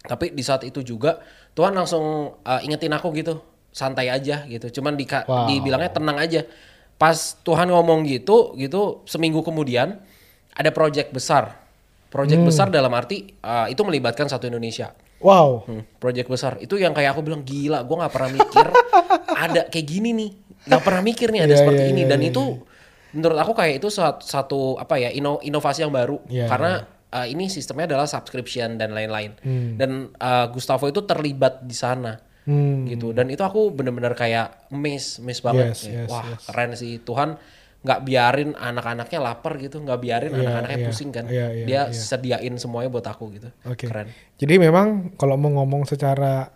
Tapi 0.03 0.35
di 0.35 0.42
saat 0.42 0.62
itu 0.62 0.83
juga 0.83 1.23
Tuhan 1.55 1.71
langsung 1.73 2.03
uh, 2.37 2.61
ingetin 2.61 2.90
aku 2.90 3.14
gitu, 3.14 3.38
santai 3.71 4.11
aja 4.11 4.42
gitu. 4.45 4.83
Cuman 4.83 4.95
di 4.95 5.07
Wow. 5.07 5.47
dibilangnya 5.47 5.90
tenang 5.90 6.18
aja. 6.18 6.42
Pas 6.95 7.14
Tuhan 7.40 7.66
ngomong 7.66 8.03
gitu, 8.05 8.55
gitu 8.55 9.03
seminggu 9.05 9.40
kemudian 9.40 10.03
ada 10.53 10.71
project 10.71 11.11
besar. 11.11 11.62
Project 12.09 12.42
Hmm. 12.42 12.49
besar 12.51 12.66
dalam 12.68 12.92
arti 12.92 13.33
uh, 13.40 13.66
itu 13.66 13.81
melibatkan 13.81 14.27
satu 14.27 14.45
Indonesia. 14.45 14.92
Wow. 15.18 15.62
Hmm, 15.64 15.87
project 15.97 16.27
besar 16.27 16.59
itu 16.59 16.75
yang 16.77 16.90
kayak 16.90 17.14
aku 17.14 17.23
bilang 17.23 17.40
gila, 17.40 17.81
gue 17.81 17.95
nggak 17.95 18.11
pernah 18.11 18.31
mikir 18.33 18.66
ada 19.47 19.61
kayak 19.71 19.87
gini 19.87 20.11
nih, 20.12 20.31
nggak 20.66 20.83
pernah 20.83 20.99
mikir 21.01 21.31
nih 21.31 21.40
ada 21.40 21.55
Iya, 21.55 21.61
seperti 21.62 21.83
iya, 21.87 21.90
ini 21.95 22.03
iya, 22.03 22.11
dan 22.11 22.21
iya. 22.21 22.29
itu 22.35 22.42
menurut 23.12 23.38
aku 23.38 23.53
kayak 23.53 23.81
itu 23.81 23.88
satu, 23.92 24.20
satu 24.25 24.61
apa 24.81 24.96
ya 24.98 25.11
ino- 25.12 25.40
inovasi 25.40 25.85
yang 25.85 25.92
baru. 25.92 26.20
Iya, 26.29 26.48
karena 26.48 26.72
uh, 27.12 27.27
ini 27.29 27.46
sistemnya 27.53 27.94
adalah 27.94 28.09
subscription 28.09 28.81
dan 28.81 28.96
lain-lain. 28.96 29.37
Hmm. 29.44 29.77
dan 29.77 30.11
uh, 30.16 30.48
Gustavo 30.51 30.88
itu 30.88 31.05
terlibat 31.05 31.62
di 31.64 31.77
sana. 31.77 32.16
Hmm. 32.42 32.90
gitu. 32.90 33.14
Dan 33.14 33.31
itu 33.31 33.38
aku 33.46 33.70
bener-bener 33.70 34.18
kayak 34.18 34.66
miss 34.75 35.22
miss 35.22 35.38
banget. 35.38 35.79
Yes, 35.79 35.87
yes, 35.87 36.09
wah 36.11 36.27
yes. 36.27 36.42
keren 36.51 36.70
sih. 36.75 36.98
Tuhan 36.98 37.38
nggak 37.83 38.01
biarin 38.03 38.51
anak-anaknya 38.59 39.18
lapar 39.22 39.62
gitu. 39.62 39.79
Nggak 39.79 40.01
biarin 40.03 40.33
Iya, 40.35 40.40
anak-anaknya 40.42 40.79
iya, 40.83 40.87
pusing 40.90 41.11
kan. 41.14 41.25
Iya, 41.31 41.46
iya, 41.55 41.66
dia 41.70 41.81
iya. 41.87 41.94
sediain 41.94 42.55
semuanya 42.59 42.90
buat 42.90 43.07
aku 43.07 43.25
gitu. 43.38 43.48
Oke. 43.62 43.87
keren. 43.87 44.11
Jadi 44.42 44.55
memang 44.59 45.14
kalau 45.14 45.38
mau 45.38 45.62
ngomong 45.62 45.87
secara 45.87 46.51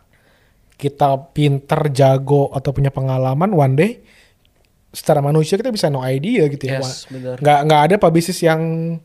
kita 0.74 1.30
pinter, 1.30 1.88
jago 1.94 2.50
atau 2.50 2.74
punya 2.74 2.90
pengalaman 2.90 3.54
one 3.54 3.74
day 3.78 3.90
secara 4.94 5.20
manusia 5.20 5.60
kita 5.60 5.68
bisa 5.68 5.92
no 5.92 6.00
idea 6.06 6.48
gitu 6.48 6.64
ya. 6.66 6.80
Yes, 6.80 7.04
bener. 7.10 7.36
Nggak 7.38 7.58
nggak 7.68 7.80
ada 7.90 7.96
pebisnis 8.00 8.40
yang 8.40 8.60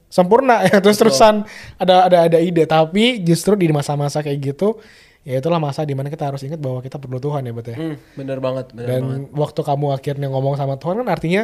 sempurna 0.08 0.64
ya 0.70 0.80
terus 0.80 0.98
terusan 0.98 1.44
ada 1.76 2.08
ada 2.08 2.18
ada 2.32 2.40
ide 2.40 2.64
tapi 2.70 3.20
justru 3.22 3.60
di 3.60 3.68
masa-masa 3.74 4.24
kayak 4.24 4.40
gitu 4.56 4.80
ya 5.22 5.38
itulah 5.38 5.62
masa 5.62 5.86
di 5.86 5.94
mana 5.94 6.10
kita 6.10 6.34
harus 6.34 6.42
ingat 6.42 6.58
bahwa 6.58 6.82
kita 6.82 6.98
perlu 6.98 7.22
Tuhan 7.22 7.46
ya 7.46 7.54
betul 7.54 7.72
ya. 7.74 7.78
Hmm, 7.78 7.96
bener 8.18 8.38
banget 8.42 8.66
bener 8.74 8.88
Dan 8.90 9.02
banget 9.04 9.22
waktu 9.38 9.62
kamu 9.62 9.86
akhirnya 9.94 10.28
ngomong 10.34 10.56
sama 10.58 10.76
Tuhan 10.82 10.96
kan 11.06 11.10
artinya 11.14 11.44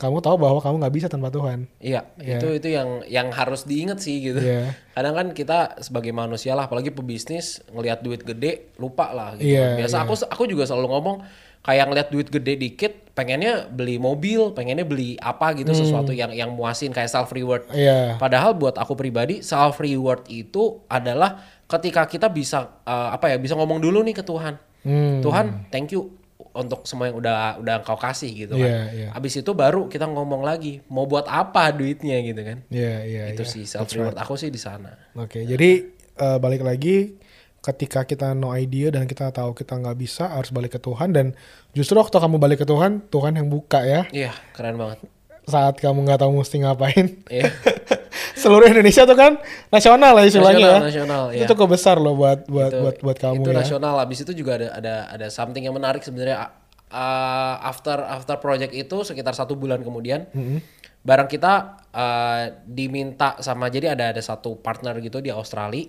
kamu 0.00 0.24
tahu 0.24 0.36
bahwa 0.40 0.64
kamu 0.64 0.80
nggak 0.80 0.94
bisa 0.96 1.06
tanpa 1.12 1.28
Tuhan. 1.28 1.68
Iya, 1.76 2.08
itu 2.16 2.56
itu 2.56 2.68
yang 2.72 3.04
yang 3.04 3.28
harus 3.36 3.68
diingat 3.68 4.00
sih 4.00 4.32
gitu. 4.32 4.40
Iya. 4.40 4.72
Kadang 4.96 5.12
kan 5.12 5.26
kita 5.36 5.76
sebagai 5.84 6.08
manusia 6.16 6.56
lah, 6.56 6.72
apalagi 6.72 6.88
pebisnis 6.88 7.60
ngelihat 7.68 8.00
duit 8.00 8.24
gede 8.24 8.72
lupa 8.80 9.12
lah 9.12 9.36
gitu. 9.36 9.52
Iya, 9.52 9.76
Biasa 9.76 10.08
aku 10.08 10.16
aku 10.24 10.48
juga 10.48 10.64
selalu 10.64 10.88
ngomong 10.88 11.16
kayak 11.60 11.84
ngelihat 11.92 12.08
duit 12.08 12.28
gede 12.32 12.54
dikit, 12.56 12.92
pengennya 13.12 13.68
beli 13.68 14.00
mobil, 14.00 14.56
pengennya 14.56 14.86
beli 14.88 15.20
apa 15.20 15.52
gitu 15.52 15.76
sesuatu 15.76 16.10
yang 16.16 16.32
yang 16.32 16.50
muasin 16.56 16.90
kayak 16.90 17.12
self 17.12 17.30
reward. 17.36 17.68
Hmm. 17.68 17.76
Iya. 17.76 18.00
Padahal 18.16 18.56
buat 18.56 18.80
aku 18.80 18.96
pribadi 18.96 19.44
self 19.44 19.76
reward 19.80 20.24
itu 20.32 20.80
adalah 20.88 21.40
ketika 21.68 22.08
kita 22.08 22.32
bisa 22.32 22.80
eh, 22.88 23.08
apa 23.12 23.30
ya 23.30 23.36
bisa 23.36 23.52
ngomong 23.54 23.78
dulu 23.78 24.00
nih 24.00 24.16
ke 24.16 24.24
Tuhan. 24.24 24.56
Hmm. 24.80 25.20
Tuhan, 25.20 25.68
thank 25.68 25.92
you 25.92 26.20
untuk 26.50 26.82
semua 26.82 27.12
yang 27.12 27.20
udah 27.20 27.62
udah 27.62 27.74
engkau 27.84 27.94
kasih 28.00 28.30
gitu 28.32 28.54
kan. 28.58 28.70
Iya, 28.70 28.82
iya. 28.90 29.08
Abis 29.14 29.38
itu 29.38 29.52
baru 29.54 29.86
kita 29.86 30.08
ngomong 30.10 30.42
lagi 30.42 30.82
mau 30.90 31.06
buat 31.06 31.28
apa 31.30 31.70
duitnya 31.70 32.18
gitu 32.26 32.42
kan. 32.42 32.58
Iya, 32.72 32.94
iya, 33.06 33.22
itu 33.30 33.44
iya. 33.46 33.52
sih 33.52 33.64
self 33.68 33.92
reward 33.94 34.18
aku 34.18 34.34
sih 34.34 34.50
di 34.50 34.58
sana. 34.58 34.96
Oke, 35.14 35.46
jadi 35.46 35.70
eh, 36.18 36.38
balik 36.42 36.66
lagi 36.66 37.19
ketika 37.60 38.02
kita 38.02 38.32
no 38.32 38.50
idea 38.50 38.88
dan 38.88 39.04
kita 39.04 39.28
tahu 39.28 39.52
kita 39.52 39.76
nggak 39.76 39.94
bisa 39.94 40.26
harus 40.26 40.48
balik 40.48 40.72
ke 40.72 40.80
Tuhan 40.80 41.12
dan 41.12 41.36
justru 41.70 41.94
waktu 41.94 42.12
kamu 42.12 42.36
balik 42.36 42.58
ke 42.58 42.66
Tuhan, 42.66 43.04
Tuhan 43.06 43.36
yang 43.36 43.46
buka 43.46 43.80
ya 43.80 44.08
Iya, 44.08 44.32
keren 44.50 44.74
banget. 44.74 45.04
saat 45.44 45.76
kamu 45.76 46.04
nggak 46.04 46.20
tahu 46.20 46.32
mesti 46.36 46.56
ngapain. 46.58 47.06
Iya. 47.26 47.50
Seluruh 48.40 48.64
Indonesia 48.66 49.02
tuh 49.02 49.12
kan 49.14 49.36
nasional 49.68 50.14
lah 50.14 50.24
istilahnya 50.24 50.56
Nasional, 50.56 50.80
ya. 50.80 50.88
nasional, 50.88 51.22
Itu 51.28 51.36
iya. 51.36 51.48
cukup 51.48 51.68
besar 51.70 51.96
loh 51.98 52.14
buat 52.14 52.46
buat 52.46 52.70
Itu- 52.70 52.80
buat 52.80 52.96
buat 53.02 53.18
kamu 53.18 53.42
itu 53.42 53.50
ya. 53.50 53.58
nasional. 53.58 53.94
Abis 53.98 54.18
itu 54.22 54.32
juga 54.32 54.56
ada 54.56 54.68
ada 54.72 54.94
ada 55.10 55.26
something 55.28 55.60
yang 55.60 55.74
menarik 55.74 56.00
sebenarnya. 56.00 56.54
Uh, 56.90 57.54
after 57.62 57.94
after 58.00 58.34
project 58.36 58.72
itu 58.72 59.04
sekitar 59.04 59.30
satu 59.30 59.54
bulan 59.54 59.78
kemudian, 59.78 60.26
Mm-hmm. 60.32 60.58
barang 61.00 61.28
kita 61.28 61.52
uh, 61.88 62.42
diminta 62.64 63.38
sama 63.38 63.68
jadi 63.68 63.94
ada 63.94 64.10
ada 64.10 64.18
satu 64.18 64.56
partner 64.56 64.98
gitu 64.98 65.18
di 65.18 65.30
Australia. 65.30 65.86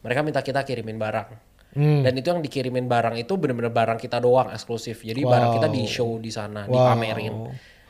Mereka 0.00 0.20
minta 0.20 0.40
kita 0.40 0.62
kirimin 0.62 0.96
barang. 0.96 1.28
Hmm. 1.70 2.02
Dan 2.02 2.12
itu 2.14 2.26
yang 2.28 2.40
dikirimin 2.40 2.84
barang 2.84 3.14
itu 3.14 3.30
bener-bener 3.34 3.70
barang 3.70 3.96
kita 3.96 4.18
doang 4.18 4.50
eksklusif. 4.50 5.00
Jadi 5.00 5.22
barang 5.22 5.54
kita 5.54 5.68
di 5.68 5.86
show 5.86 6.18
di 6.18 6.28
sana, 6.28 6.66
Wow. 6.66 6.74
dipamerin. 6.74 7.34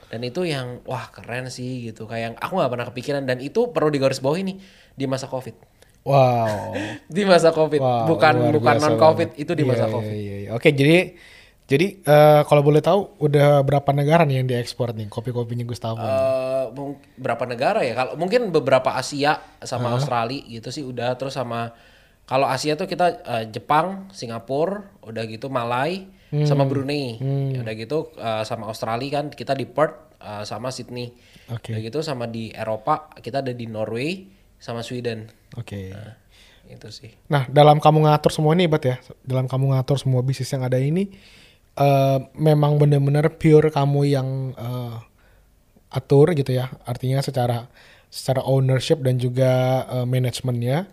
Dan 0.06 0.20
itu 0.20 0.42
yang 0.42 0.82
wah 0.84 1.08
keren 1.08 1.48
sih 1.48 1.88
gitu. 1.88 2.04
Kayak 2.04 2.22
yang 2.22 2.34
aku 2.36 2.52
nggak 2.58 2.70
pernah 2.70 2.86
kepikiran 2.90 3.22
dan 3.24 3.38
itu 3.38 3.70
perlu 3.70 3.88
digarisbawahi 3.88 4.42
nih 4.42 4.56
di 4.92 5.04
masa 5.06 5.26
Covid. 5.26 5.54
Wow. 6.00 6.72
Di 7.12 7.22
masa 7.24 7.52
Covid, 7.52 7.76
Wow, 7.76 8.08
bukan 8.08 8.34
luar 8.40 8.52
bukan 8.56 8.74
non 8.80 8.96
Covid, 8.96 9.36
banget. 9.36 9.42
itu 9.44 9.52
di 9.52 9.64
masa 9.68 9.84
iya, 9.84 9.92
Covid. 9.92 10.16
iya, 10.16 10.36
iya. 10.40 10.50
Oke, 10.56 10.72
jadi 10.72 11.12
jadi 11.64 11.86
eh, 12.00 12.40
kalau 12.48 12.64
boleh 12.64 12.80
tahu 12.80 13.20
udah 13.20 13.60
berapa 13.60 13.92
negara 13.92 14.24
nih 14.24 14.40
yang 14.40 14.48
diekspor 14.48 14.96
nih 14.96 15.06
kopi-kopinya 15.06 15.62
Gustavo? 15.62 16.00
Mung- 16.72 16.98
berapa 17.14 17.44
negara 17.44 17.84
ya? 17.84 17.92
Kalau 17.92 18.12
mungkin 18.16 18.48
beberapa 18.48 18.96
Asia 18.96 19.44
sama 19.60 19.92
Australia 19.92 20.40
gitu 20.42 20.72
sih 20.72 20.82
udah 20.82 21.14
terus 21.14 21.36
sama 21.36 21.68
kalau 22.30 22.46
Asia 22.46 22.78
tuh 22.78 22.86
kita 22.86 23.26
eh, 23.26 23.44
Jepang, 23.50 24.06
Singapura, 24.14 24.86
udah 25.02 25.26
gitu 25.26 25.50
Malai 25.50 26.06
sama 26.46 26.62
Brunei. 26.62 27.18
Udah 27.58 27.74
gitu 27.74 28.14
eh, 28.14 28.46
sama 28.46 28.70
Australia 28.70 29.18
kan 29.18 29.34
kita 29.34 29.58
di 29.58 29.66
Perth 29.66 30.14
eh, 30.22 30.46
sama 30.46 30.70
Sydney. 30.70 31.10
Oke. 31.50 31.74
Udah 31.74 31.80
gitu 31.82 31.98
sama 32.06 32.30
di 32.30 32.54
Eropa 32.54 33.10
kita 33.18 33.42
ada 33.42 33.50
di 33.50 33.66
Norway 33.66 34.30
sama 34.62 34.86
Sweden. 34.86 35.26
Oke. 35.58 35.90
Nah, 35.90 36.14
itu 36.70 36.88
sih. 36.94 37.10
Nah, 37.26 37.50
dalam 37.50 37.82
kamu 37.82 38.06
ngatur 38.06 38.30
semua 38.30 38.54
ini, 38.54 38.70
Bat 38.70 38.84
ya, 38.86 38.96
dalam 39.26 39.50
kamu 39.50 39.74
ngatur 39.74 39.98
semua 39.98 40.22
bisnis 40.22 40.52
yang 40.54 40.62
ada 40.62 40.78
ini, 40.78 41.10
eh, 41.74 42.18
memang 42.38 42.78
benar-benar 42.78 43.34
pure 43.40 43.74
kamu 43.74 44.00
yang 44.06 44.28
eh, 44.54 44.96
atur 45.90 46.30
gitu 46.38 46.54
ya, 46.54 46.70
artinya 46.86 47.18
secara 47.18 47.66
secara 48.06 48.46
ownership 48.46 49.02
dan 49.02 49.18
juga 49.18 49.82
eh, 49.90 50.06
manajemennya, 50.06 50.86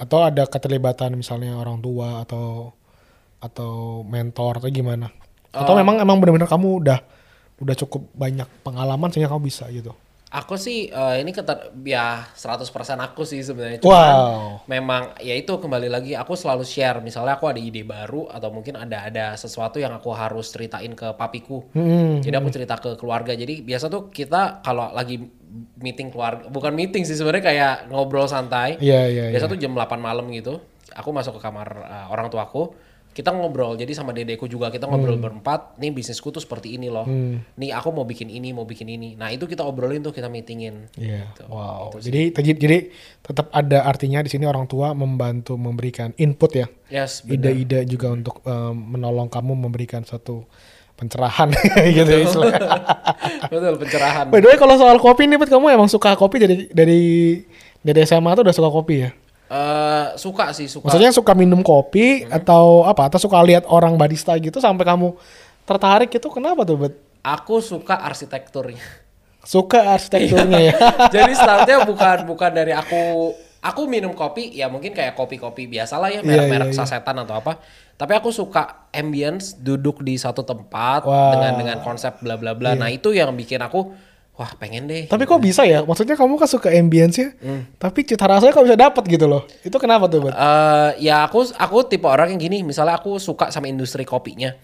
atau 0.00 0.24
ada 0.24 0.48
keterlibatan 0.48 1.12
misalnya 1.12 1.60
orang 1.60 1.84
tua 1.84 2.24
atau 2.24 2.72
atau 3.40 4.00
mentor 4.08 4.64
atau 4.64 4.68
gimana? 4.72 5.12
Atau 5.52 5.76
memang 5.76 6.00
emang 6.00 6.16
benar-benar 6.16 6.48
kamu 6.48 6.68
udah 6.80 6.98
udah 7.60 7.76
cukup 7.84 8.08
banyak 8.16 8.48
pengalaman 8.64 9.12
sehingga 9.12 9.28
kamu 9.28 9.44
bisa 9.44 9.68
gitu? 9.68 9.92
Aku 10.30 10.54
sih 10.54 10.86
eh, 10.86 11.16
ini 11.18 11.34
keter 11.34 11.74
ya 11.82 12.22
100% 12.38 12.62
aku 13.02 13.26
sih 13.26 13.42
sebenarnya. 13.42 13.82
Cuman 13.82 14.14
Wow. 14.14 14.62
memang 14.70 15.02
ya 15.18 15.34
itu 15.34 15.58
kembali 15.58 15.90
lagi 15.90 16.14
aku 16.14 16.38
selalu 16.38 16.62
share 16.62 17.02
misalnya 17.02 17.34
aku 17.34 17.50
ada 17.50 17.58
ide 17.58 17.82
baru 17.82 18.30
atau 18.30 18.54
mungkin 18.54 18.78
ada 18.78 19.10
ada 19.10 19.34
sesuatu 19.34 19.82
yang 19.82 19.90
aku 19.90 20.14
harus 20.14 20.54
ceritain 20.54 20.94
ke 20.94 21.18
papiku. 21.18 21.66
Hmm. 21.74 22.22
Jadi 22.22 22.34
aku 22.38 22.46
cerita 22.54 22.78
ke 22.78 22.94
keluarga. 22.94 23.34
Jadi 23.34 23.58
biasa 23.66 23.90
tuh 23.90 24.06
kita 24.14 24.62
kalau 24.62 24.94
lagi 24.94 25.18
meeting 25.82 26.14
keluarga 26.14 26.46
bukan 26.46 26.78
meeting 26.78 27.02
sih 27.02 27.18
sebenarnya 27.18 27.44
kayak 27.50 27.74
ngobrol 27.90 28.30
santai. 28.30 28.78
Iya, 28.78 29.10
iya, 29.10 29.24
Biasa 29.34 29.50
tuh 29.50 29.58
jam 29.58 29.74
8 29.74 29.98
malam 29.98 30.30
gitu. 30.30 30.62
Aku 30.94 31.10
masuk 31.10 31.38
ke 31.38 31.40
kamar 31.42 31.68
eh, 31.90 32.06
orang 32.06 32.30
tuaku. 32.30 32.70
Kita 33.10 33.34
ngobrol. 33.34 33.74
Jadi 33.74 33.90
sama 33.90 34.14
dedeku 34.14 34.46
juga 34.46 34.70
kita 34.70 34.86
ngobrol 34.86 35.18
Hmm. 35.18 35.24
berempat. 35.26 35.76
Nih 35.76 35.90
bisnisku 35.90 36.30
tuh 36.30 36.38
seperti 36.38 36.78
ini 36.78 36.86
loh. 36.86 37.04
Nih 37.58 37.74
aku 37.74 37.90
mau 37.90 38.06
bikin 38.06 38.30
ini, 38.30 38.54
mau 38.54 38.62
bikin 38.62 38.86
ini. 38.86 39.18
Nah, 39.18 39.34
itu 39.34 39.44
kita 39.44 39.66
obrolin 39.66 39.98
tuh 39.98 40.14
kita 40.14 40.30
meetingin. 40.30 40.86
Iya. 40.94 41.26
Gitu. 41.34 41.42
Wow. 41.50 41.90
Jadi 41.98 42.30
jadi 42.30 42.50
jadi 42.54 42.78
tetap 43.20 43.50
ada 43.50 43.82
artinya 43.82 44.22
di 44.22 44.30
sini 44.30 44.46
orang 44.46 44.70
tua 44.70 44.94
membantu 44.94 45.58
memberikan 45.58 46.14
input 46.16 46.54
ya. 46.54 46.66
Yes. 46.86 47.26
Ide-ide 47.26 47.82
juga 47.84 48.14
untuk 48.14 48.46
em, 48.46 48.78
menolong 48.94 49.26
kamu 49.26 49.58
memberikan 49.58 50.06
suatu 50.06 50.46
pencerahan 50.94 51.48
gitu 51.96 52.04
ya 52.04 52.20
istilahnya. 52.22 52.60
Betul, 53.52 53.74
pencerahan. 53.80 54.28
By 54.28 54.38
the 54.38 54.52
way 54.52 54.58
kalau 54.60 54.76
soal 54.76 55.00
kopi 55.00 55.24
nih 55.26 55.40
Put, 55.40 55.48
kamu 55.48 55.72
emang 55.72 55.88
suka 55.88 56.12
kopi 56.12 56.36
dari 56.38 56.54
dari 56.70 57.00
dari 57.80 58.00
SMA 58.04 58.36
tuh 58.36 58.44
udah 58.44 58.52
suka 58.52 58.68
kopi 58.68 58.94
ya? 59.00 59.10
Eh, 59.50 60.06
suka 60.14 60.54
sih 60.54 60.70
suka. 60.70 60.86
Maksudnya 60.86 61.10
suka 61.10 61.34
minum 61.34 61.58
kopi 61.66 62.22
atau 62.30 62.86
apa? 62.86 63.10
Atau 63.10 63.18
suka 63.18 63.42
lihat 63.42 63.66
orang 63.66 63.98
barista 63.98 64.30
gitu 64.38 64.62
sampai 64.62 64.86
kamu 64.86 65.18
tertarik 65.66 66.06
itu 66.06 66.28
kenapa 66.30 66.62
tuh, 66.62 66.78
Bet? 66.86 66.94
Aku 67.26 67.58
suka 67.58 67.98
arsitekturnya. 67.98 68.78
Suka 69.42 69.90
arsitekturnya 69.98 70.70
ya. 70.70 70.74
Jadi 71.18 71.34
startnya 71.34 71.82
bukan 71.82 72.30
bukan 72.30 72.50
dari 72.54 72.70
aku 72.70 73.34
aku 73.58 73.90
minum 73.90 74.14
kopi 74.14 74.54
ya 74.54 74.70
mungkin 74.70 74.94
kayak 74.94 75.18
kopi-kopi 75.18 75.66
biasa 75.66 75.98
lah 75.98 76.14
ya 76.14 76.22
Iya, 76.22 76.28
merek-merek 76.30 76.70
iya, 76.70 76.74
iya. 76.78 76.86
sasetan 76.86 77.18
atau 77.18 77.34
apa. 77.34 77.58
Tapi 77.98 78.12
aku 78.14 78.30
suka 78.30 78.86
ambience 78.94 79.58
duduk 79.58 80.06
di 80.06 80.14
satu 80.14 80.46
tempat. 80.46 81.02
Iya. 81.02 81.26
dengan 81.34 81.52
dengan 81.58 81.78
konsep 81.82 82.22
bla 82.22 82.38
bla 82.38 82.54
bla. 82.54 82.78
Nah, 82.78 82.86
itu 82.86 83.10
yang 83.10 83.34
bikin 83.34 83.58
aku 83.66 83.90
wah 84.32 84.52
pengen 84.56 84.86
deh. 84.86 85.04
Tapi 85.04 85.24
kok 85.24 85.36
bisa 85.38 85.62
ya? 85.62 85.80
Maksudnya 85.80 86.14
kamu 86.14 86.34
kan 86.34 86.46
suka 86.46 86.68
ambience 86.70 87.16
ya, 87.16 87.28
Hmm. 87.36 87.68
tapi 87.76 88.02
cita 88.02 88.24
rasanya 88.24 88.50
kok 88.50 88.64
bisa 88.64 88.74
dapat 88.74 89.04
gitu 89.04 89.24
loh. 89.24 89.44
Itu 89.60 89.76
kenapa 89.76 90.06
tuh, 90.06 90.24
Bet? 90.24 90.32
Eh, 90.32 90.90
ya 91.04 91.24
aku 91.24 91.44
aku 91.50 91.76
tipe 91.84 92.04
orang 92.04 92.32
yang 92.32 92.40
gini, 92.40 92.60
misalnya 92.60 92.96
aku 92.96 93.16
suka 93.16 93.48
sama 93.48 93.66
industri 93.66 94.02
kopinya. 94.02 94.56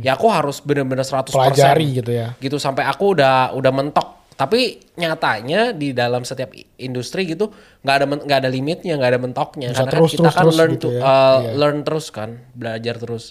Ya 0.00 0.14
aku 0.14 0.28
harus 0.28 0.58
bener-bener 0.58 1.02
100% 1.02 1.34
Hmm. 1.34 1.50
Pelajari 1.50 1.86
gitu 1.98 2.10
ya. 2.10 2.36
Gitu 2.36 2.56
sampai 2.56 2.84
aku 2.84 3.12
udah 3.12 3.52
udah 3.52 3.70
mentok. 3.70 4.08
Tapi 4.34 4.82
nyatanya 4.94 5.70
di 5.70 5.90
dalam 5.90 6.22
setiap 6.22 6.50
industri 6.76 7.22
gitu 7.24 7.54
nggak 7.82 7.94
ada 7.94 8.06
nggak 8.18 8.38
ada 8.40 8.50
limitnya, 8.50 8.94
nggak 8.94 9.10
ada 9.10 9.20
mentoknya. 9.20 9.68
Bisa 9.70 9.82
Karena 9.82 9.92
terus, 9.94 10.02
kan 10.04 10.10
kita 10.10 10.22
terus, 10.22 10.34
kan 10.34 10.42
terus 10.42 10.56
learn 10.56 10.72
gitu 10.72 10.82
to 10.82 10.90
ya. 10.90 11.00
uh, 11.00 11.06
Iya. 11.06 11.50
learn 11.54 11.78
terus 11.82 12.06
kan, 12.10 12.30
belajar 12.50 12.94
terus 12.98 13.24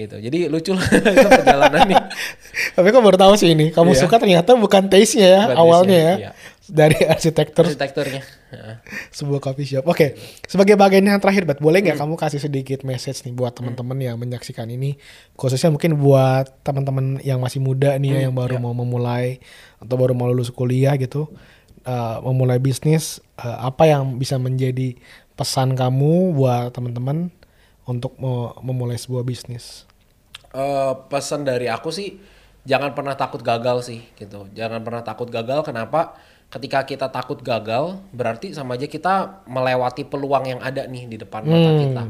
gitu. 0.00 0.16
Jadi 0.16 0.46
lucu 0.46 0.72
lah 0.72 0.84
itu 1.12 1.28
perjalanannya. 1.28 1.98
Tapi 2.76 2.86
kok 2.88 3.02
baru 3.02 3.18
tahu 3.18 3.34
sih 3.36 3.52
ini, 3.52 3.68
kamu 3.68 3.92
Iya. 3.92 4.00
suka 4.00 4.16
ternyata 4.16 4.54
bukan 4.54 4.86
taste-nya 4.86 5.28
ya 5.28 5.42
Bukan 5.46 5.58
awalnya 5.58 5.98
ya. 5.98 6.14
iya. 6.18 6.30
Dari 6.70 7.02
arsitektur 7.02 7.66
Arsitekturnya. 7.66 8.22
Sebuah 9.18 9.40
coffee 9.40 9.66
shop. 9.66 9.84
Oke, 9.84 10.14
sebagai 10.44 10.74
bagian 10.74 11.02
yang 11.02 11.18
terakhir, 11.18 11.42
Bet, 11.42 11.58
boleh 11.58 11.82
Hmm. 11.82 11.86
nggak 11.88 11.98
kamu 11.98 12.14
kasih 12.14 12.38
sedikit 12.38 12.82
message 12.82 13.22
nih 13.22 13.34
buat 13.34 13.52
teman-teman 13.52 13.98
yang 13.98 14.14
menyaksikan 14.14 14.66
ini, 14.66 14.94
khususnya 15.34 15.68
mungkin 15.68 15.98
buat 15.98 16.46
teman-teman 16.62 17.18
yang 17.20 17.38
masih 17.38 17.58
muda 17.58 17.94
nih 17.96 18.08
ya, 18.08 18.16
Hmm, 18.16 18.24
yang 18.24 18.34
baru 18.36 18.54
iya. 18.54 18.62
mau 18.62 18.70
memulai 18.72 19.42
atau 19.76 19.94
baru 19.94 20.14
mau 20.14 20.26
lulus 20.26 20.48
kuliah 20.48 20.94
gitu, 20.94 21.26
eh, 21.82 22.16
memulai 22.22 22.56
bisnis, 22.56 23.18
eh, 23.36 23.56
apa 23.60 23.84
yang 23.84 24.14
bisa 24.14 24.38
menjadi 24.38 24.94
pesan 25.34 25.74
kamu 25.74 26.36
buat 26.36 26.70
teman-teman 26.70 27.34
untuk 27.82 28.14
memulai 28.60 28.94
sebuah 28.94 29.24
bisnis? 29.24 29.89
Eh, 30.50 30.92
pesan 31.06 31.46
dari 31.46 31.70
aku 31.70 31.94
sih 31.94 32.18
jangan 32.66 32.90
pernah 32.90 33.14
takut 33.14 33.38
gagal 33.38 33.86
sih 33.86 34.02
gitu. 34.18 34.50
Jangan 34.50 34.82
pernah 34.82 35.02
takut 35.06 35.30
gagal. 35.30 35.62
Kenapa? 35.62 36.18
Ketika 36.50 36.82
kita 36.82 37.06
takut 37.14 37.38
gagal, 37.38 38.02
berarti 38.10 38.50
sama 38.50 38.74
aja 38.74 38.90
kita 38.90 39.46
melewati 39.46 40.02
peluang 40.02 40.50
yang 40.50 40.58
ada 40.58 40.82
nih 40.90 41.06
di 41.06 41.14
depan 41.22 41.46
mata 41.46 41.70
kita. 41.78 42.02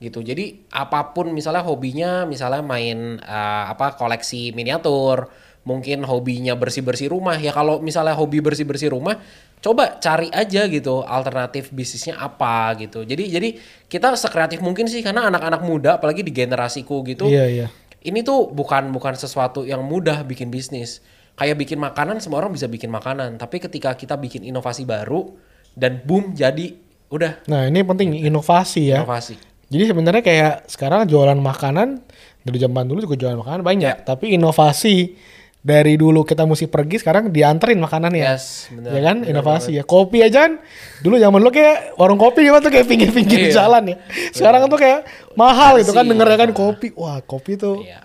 Gitu. 0.00 0.18
Jadi 0.24 0.44
apa 0.72 1.12
pun 1.12 1.36
misalnya 1.36 1.60
hobinya, 1.60 2.24
misalnya 2.24 2.64
main 2.64 3.20
eh, 3.20 3.64
apa 3.68 3.92
koleksi 4.00 4.56
miniatur, 4.56 5.28
mungkin 5.68 6.08
hobinya 6.08 6.56
bersih-bersih 6.56 7.12
rumah. 7.12 7.36
Ya 7.36 7.52
kalau 7.52 7.84
misalnya 7.84 8.16
hobi 8.16 8.40
bersih-bersih 8.40 8.88
rumah, 8.96 9.20
coba 9.60 10.00
cari 10.00 10.32
aja 10.32 10.66
gitu 10.66 11.04
alternatif 11.04 11.68
bisnisnya 11.70 12.16
apa 12.16 12.72
gitu. 12.80 13.04
Jadi 13.04 13.28
jadi 13.28 13.48
kita 13.92 14.16
sekreatif 14.16 14.64
mungkin 14.64 14.88
sih 14.88 15.04
karena 15.04 15.28
anak-anak 15.28 15.60
muda 15.62 16.00
apalagi 16.00 16.24
di 16.24 16.32
generasiku 16.32 17.04
gitu 17.06 17.28
Iya, 17.28 17.46
iya. 17.46 17.66
Ini 18.02 18.26
tuh 18.26 18.50
bukan 18.50 18.90
bukan 18.90 19.14
sesuatu 19.14 19.62
yang 19.62 19.82
mudah 19.86 20.26
bikin 20.26 20.50
bisnis. 20.50 21.02
Kayak 21.32 21.64
bikin 21.64 21.78
makanan 21.80 22.20
semua 22.20 22.44
orang 22.44 22.52
bisa 22.52 22.68
bikin 22.68 22.92
makanan, 22.92 23.40
tapi 23.40 23.56
ketika 23.56 23.96
kita 23.96 24.20
bikin 24.20 24.44
inovasi 24.44 24.84
baru 24.84 25.32
dan 25.72 26.04
boom 26.04 26.36
jadi 26.36 26.76
udah 27.08 27.48
Nah, 27.48 27.68
ini 27.72 27.80
penting 27.80 28.12
inovasi 28.20 28.92
ya. 28.92 29.00
inovasi. 29.00 29.40
Jadi 29.72 29.84
sebenarnya 29.88 30.20
kayak 30.20 30.54
sekarang 30.68 31.08
jualan 31.08 31.40
makanan 31.40 32.04
dari 32.44 32.58
zaman 32.60 32.84
dulu 32.84 33.08
juga 33.08 33.16
jualan 33.16 33.40
makanan 33.40 33.62
banyak, 33.64 33.96
tapi 34.04 34.36
inovasi 34.36 35.16
dari 35.62 35.94
dulu 35.94 36.26
kita 36.26 36.42
mesti 36.42 36.66
pergi 36.66 36.98
sekarang 36.98 37.30
dianterin 37.30 37.78
makanannya. 37.78 38.26
Yes, 38.26 38.66
benar, 38.74 38.90
ya 38.90 39.00
kan? 39.06 39.16
benar 39.22 39.30
inovasi 39.30 39.70
ya. 39.78 39.86
Kopi 39.86 40.18
aja 40.26 40.50
kan 40.50 40.58
dulu 41.06 41.22
zaman 41.22 41.38
dulu 41.38 41.50
kayak 41.54 41.94
warung 41.94 42.18
kopi 42.18 42.42
gimana 42.42 42.58
tuh 42.66 42.74
kayak 42.74 42.86
pinggir-pinggir 42.90 43.48
Iya. 43.48 43.62
jalan 43.62 43.94
ya. 43.94 43.96
Sekarang 44.34 44.66
tuh 44.66 44.78
kayak 44.78 45.06
mahal 45.38 45.78
gitu 45.78 45.94
kan 45.94 46.02
dengernya 46.02 46.38
kan 46.38 46.50
kopi. 46.50 46.90
Wah, 46.98 47.22
kopi 47.22 47.54
tuh 47.54 47.78
Iya. 47.86 48.02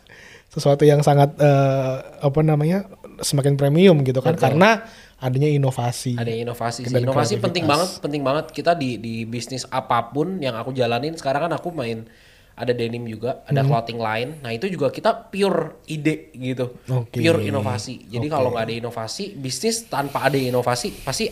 sesuatu 0.54 0.86
yang 0.86 1.02
sangat 1.02 1.34
eh, 1.36 1.94
apa 2.22 2.40
namanya? 2.46 2.86
semakin 3.18 3.58
premium 3.58 4.06
gitu 4.06 4.22
kan 4.22 4.38
karena 4.38 4.86
adanya 5.18 5.50
inovasi. 5.50 6.14
Ada 6.22 6.30
inovasi 6.30 6.86
sih. 6.86 6.94
Inovasi 7.02 7.42
penting 7.42 7.66
banget, 7.66 7.98
penting 7.98 8.22
banget 8.22 8.54
kita 8.54 8.78
di 8.78 9.02
di 9.02 9.26
bisnis 9.26 9.66
apa 9.74 10.14
pun 10.14 10.38
yang 10.38 10.54
aku 10.54 10.70
jalanin 10.70 11.18
sekarang 11.18 11.50
kan 11.50 11.54
aku 11.58 11.74
main 11.74 12.06
ada 12.58 12.74
denim 12.74 13.06
juga, 13.06 13.46
ada 13.46 13.62
Hmm. 13.62 13.70
clothing 13.70 14.02
line. 14.02 14.30
Nah, 14.42 14.50
itu 14.50 14.66
juga 14.66 14.90
kita 14.90 15.30
pure 15.30 15.86
ide 15.86 16.34
gitu. 16.34 16.82
Oke. 16.90 17.22
Pure 17.22 17.46
inovasi. 17.46 18.10
Jadi 18.10 18.26
kalau 18.28 18.50
nggak 18.50 18.66
ada 18.66 18.76
inovasi, 18.76 19.38
bisnis 19.38 19.86
tanpa 19.86 20.26
ada 20.26 20.36
inovasi 20.42 21.06
pasti 21.06 21.30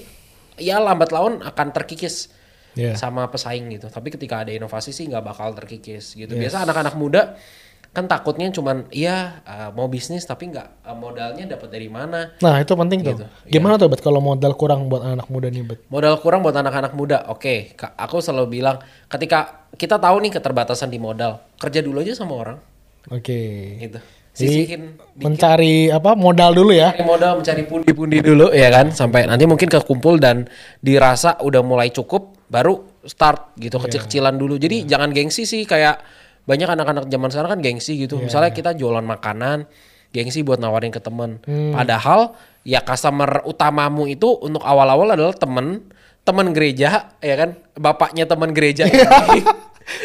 ya 0.55 0.77
lambat 0.77 1.09
laun 1.09 1.41
akan 1.41 1.67
terkikis. 1.73 2.31
Iya. 2.75 2.91
sama 2.99 3.23
pesaing 3.31 3.71
gitu. 3.71 3.87
Tapi 3.87 4.11
ketika 4.11 4.43
ada 4.43 4.51
inovasi 4.51 4.91
sih 4.91 5.07
nggak 5.07 5.23
bakal 5.23 5.55
terkikis 5.55 6.11
gitu. 6.11 6.35
Biasa 6.35 6.67
anak-anak 6.67 6.99
muda 6.99 7.39
kan 7.95 8.11
takutnya 8.11 8.51
cuman 8.51 8.91
iya 8.91 9.39
uh, 9.47 9.71
mau 9.71 9.87
bisnis 9.87 10.27
tapi 10.27 10.51
nggak 10.51 10.83
uh, 10.83 10.97
modalnya 10.99 11.55
dapat 11.55 11.71
dari 11.71 11.87
mana. 11.87 12.35
Nah, 12.43 12.59
itu 12.59 12.75
penting 12.75 12.99
tuh. 12.99 13.15
Gitu, 13.15 13.25
Gimana 13.47 13.79
tuh, 13.79 13.87
Bet, 13.87 14.03
kalau 14.03 14.19
modal 14.19 14.51
kurang 14.59 14.91
buat 14.91 15.07
anak 15.07 15.31
muda 15.31 15.47
nih, 15.47 15.63
Bet? 15.63 15.79
Modal 15.87 16.19
kurang 16.19 16.43
buat 16.43 16.59
anak-anak 16.59 16.91
muda. 16.91 17.23
Oke, 17.31 17.71
Kak, 17.79 17.95
aku 17.95 18.19
selalu 18.19 18.59
bilang 18.59 18.83
ketika 19.07 19.71
kita 19.79 19.95
tahu 19.95 20.19
nih 20.27 20.35
keterbatasan 20.35 20.91
di 20.91 20.99
modal, 20.99 21.39
kerja 21.55 21.79
dulu 21.79 22.03
aja 22.03 22.19
sama 22.19 22.35
orang 22.35 22.57
Oke. 23.07 23.79
gitu. 23.79 23.99
Jadi 24.35 24.67
Sisihin 24.67 24.99
mencari 25.15 25.87
apa 25.87 26.11
modal 26.11 26.51
dulu 26.51 26.75
ya. 26.75 26.91
Cari 26.91 27.07
modal 27.07 27.39
mencari 27.39 27.63
pundi-pundi 27.63 28.19
dulu 28.19 28.51
ya 28.51 28.67
kan 28.67 28.91
sampai 28.91 29.31
nanti 29.31 29.47
mungkin 29.47 29.71
kekumpul 29.71 30.19
dan 30.19 30.43
dirasa 30.83 31.39
udah 31.39 31.63
mulai 31.63 31.87
cukup 31.95 32.35
baru 32.51 32.83
start 33.07 33.55
gitu 33.55 33.79
kecil-kecilan 33.79 34.35
dulu. 34.35 34.59
Jadi 34.59 34.83
jangan 34.83 35.15
gengsi 35.15 35.47
sih 35.47 35.63
kayak 35.63 36.03
banyak 36.45 36.69
anak-anak 36.69 37.03
zaman 37.09 37.29
sekarang 37.33 37.51
kan 37.57 37.61
gengsi 37.61 37.97
gitu. 37.99 38.21
Misalnya 38.21 38.53
kita 38.53 38.71
jualan 38.77 39.03
makanan, 39.03 39.65
gengsi 40.13 40.45
buat 40.45 40.61
nawarin 40.61 40.93
ke 40.93 41.01
temen. 41.01 41.41
Padahal 41.73 42.37
ya 42.65 42.81
customer 42.85 43.43
utamamu 43.45 44.05
itu 44.05 44.29
untuk 44.41 44.61
awal-awal 44.61 45.13
adalah 45.13 45.33
temen, 45.33 45.89
temen 46.21 46.53
gereja 46.53 47.17
ya 47.19 47.35
kan, 47.35 47.57
bapaknya 47.75 48.29
temen 48.29 48.53
gereja. 48.53 48.85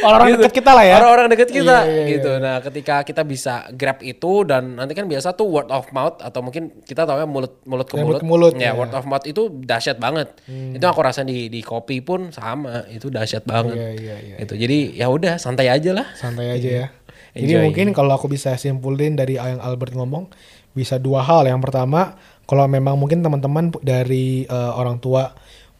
Orang-orang 0.04 0.36
dekat 0.36 0.52
kita 0.60 0.70
lah 0.76 0.84
ya. 0.84 0.94
Orang-orang 1.00 1.26
deket 1.32 1.48
kita 1.50 1.76
Iya, 1.82 1.88
iya, 1.88 2.02
iya. 2.04 2.12
gitu. 2.12 2.30
Nah, 2.36 2.56
ketika 2.60 3.00
kita 3.00 3.22
bisa 3.24 3.64
grab 3.72 4.04
itu 4.04 4.44
dan 4.44 4.76
nanti 4.76 4.92
kan 4.92 5.08
biasa 5.08 5.32
tuh 5.32 5.48
word 5.48 5.72
of 5.72 5.88
mouth 5.90 6.20
atau 6.20 6.40
mungkin 6.40 6.84
kita 6.84 7.08
tahu 7.08 7.16
ya 7.16 7.24
mulut 7.24 7.64
mulut 7.64 7.88
ke 7.88 7.96
Ya, 7.96 8.04
mulut. 8.04 8.20
mulut 8.20 8.20
ke 8.20 8.26
mulut, 8.28 8.52
ya, 8.60 8.70
ya. 8.70 8.72
word 8.76 8.92
of 8.92 9.04
mouth 9.08 9.24
itu 9.24 9.48
dahsyat 9.48 9.96
banget. 9.96 10.28
Itu 10.46 10.84
aku 10.84 11.00
rasa 11.00 11.24
di 11.24 11.48
di 11.48 11.64
kopi 11.64 12.04
pun 12.04 12.28
sama, 12.28 12.84
itu 12.92 13.08
dahsyat 13.08 13.48
banget. 13.48 13.76
Iya, 13.76 13.90
iya, 13.96 14.16
iya. 14.20 14.36
Gitu. 14.44 14.54
Jadi 14.60 14.78
ya 15.00 15.06
udah 15.08 15.40
santai 15.40 15.72
aja 15.72 15.90
lah. 15.96 16.06
Santai 16.12 16.52
aja 16.52 16.70
ya. 16.84 16.86
Jadi 17.32 17.52
Enjoy. 17.56 17.64
mungkin 17.64 17.86
kalau 17.94 18.12
aku 18.12 18.26
bisa 18.28 18.58
simpulin 18.60 19.14
dari 19.14 19.40
yang 19.40 19.62
Albert 19.62 19.96
ngomong 19.96 20.28
bisa 20.76 21.00
dua 21.00 21.24
hal. 21.24 21.46
Yang 21.46 21.62
pertama, 21.64 22.18
kalau 22.44 22.66
memang 22.66 22.98
mungkin 22.98 23.22
teman-teman 23.22 23.70
dari 23.80 24.44
eh, 24.44 24.72
orang 24.74 24.98
tua 24.98 25.30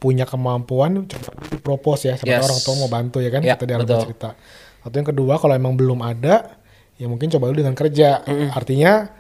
punya 0.01 0.25
kemampuan 0.25 1.05
coba 1.05 1.29
propose 1.61 2.09
ya 2.09 2.17
sama 2.17 2.33
Yes. 2.35 2.49
orang 2.49 2.61
tua 2.61 2.75
mau 2.75 2.89
bantu 2.89 3.21
ya 3.21 3.29
kan 3.29 3.45
Ya, 3.45 3.55
kita 3.55 3.77
betul. 3.77 4.01
cerita. 4.09 4.33
Atau 4.81 4.97
yang 4.97 5.09
kedua 5.13 5.37
kalau 5.37 5.53
emang 5.53 5.77
belum 5.77 6.01
ada 6.01 6.57
ya 6.97 7.05
mungkin 7.05 7.29
coba 7.29 7.53
dulu 7.53 7.61
dengan 7.61 7.77
kerja. 7.77 8.25
Artinya 8.51 9.13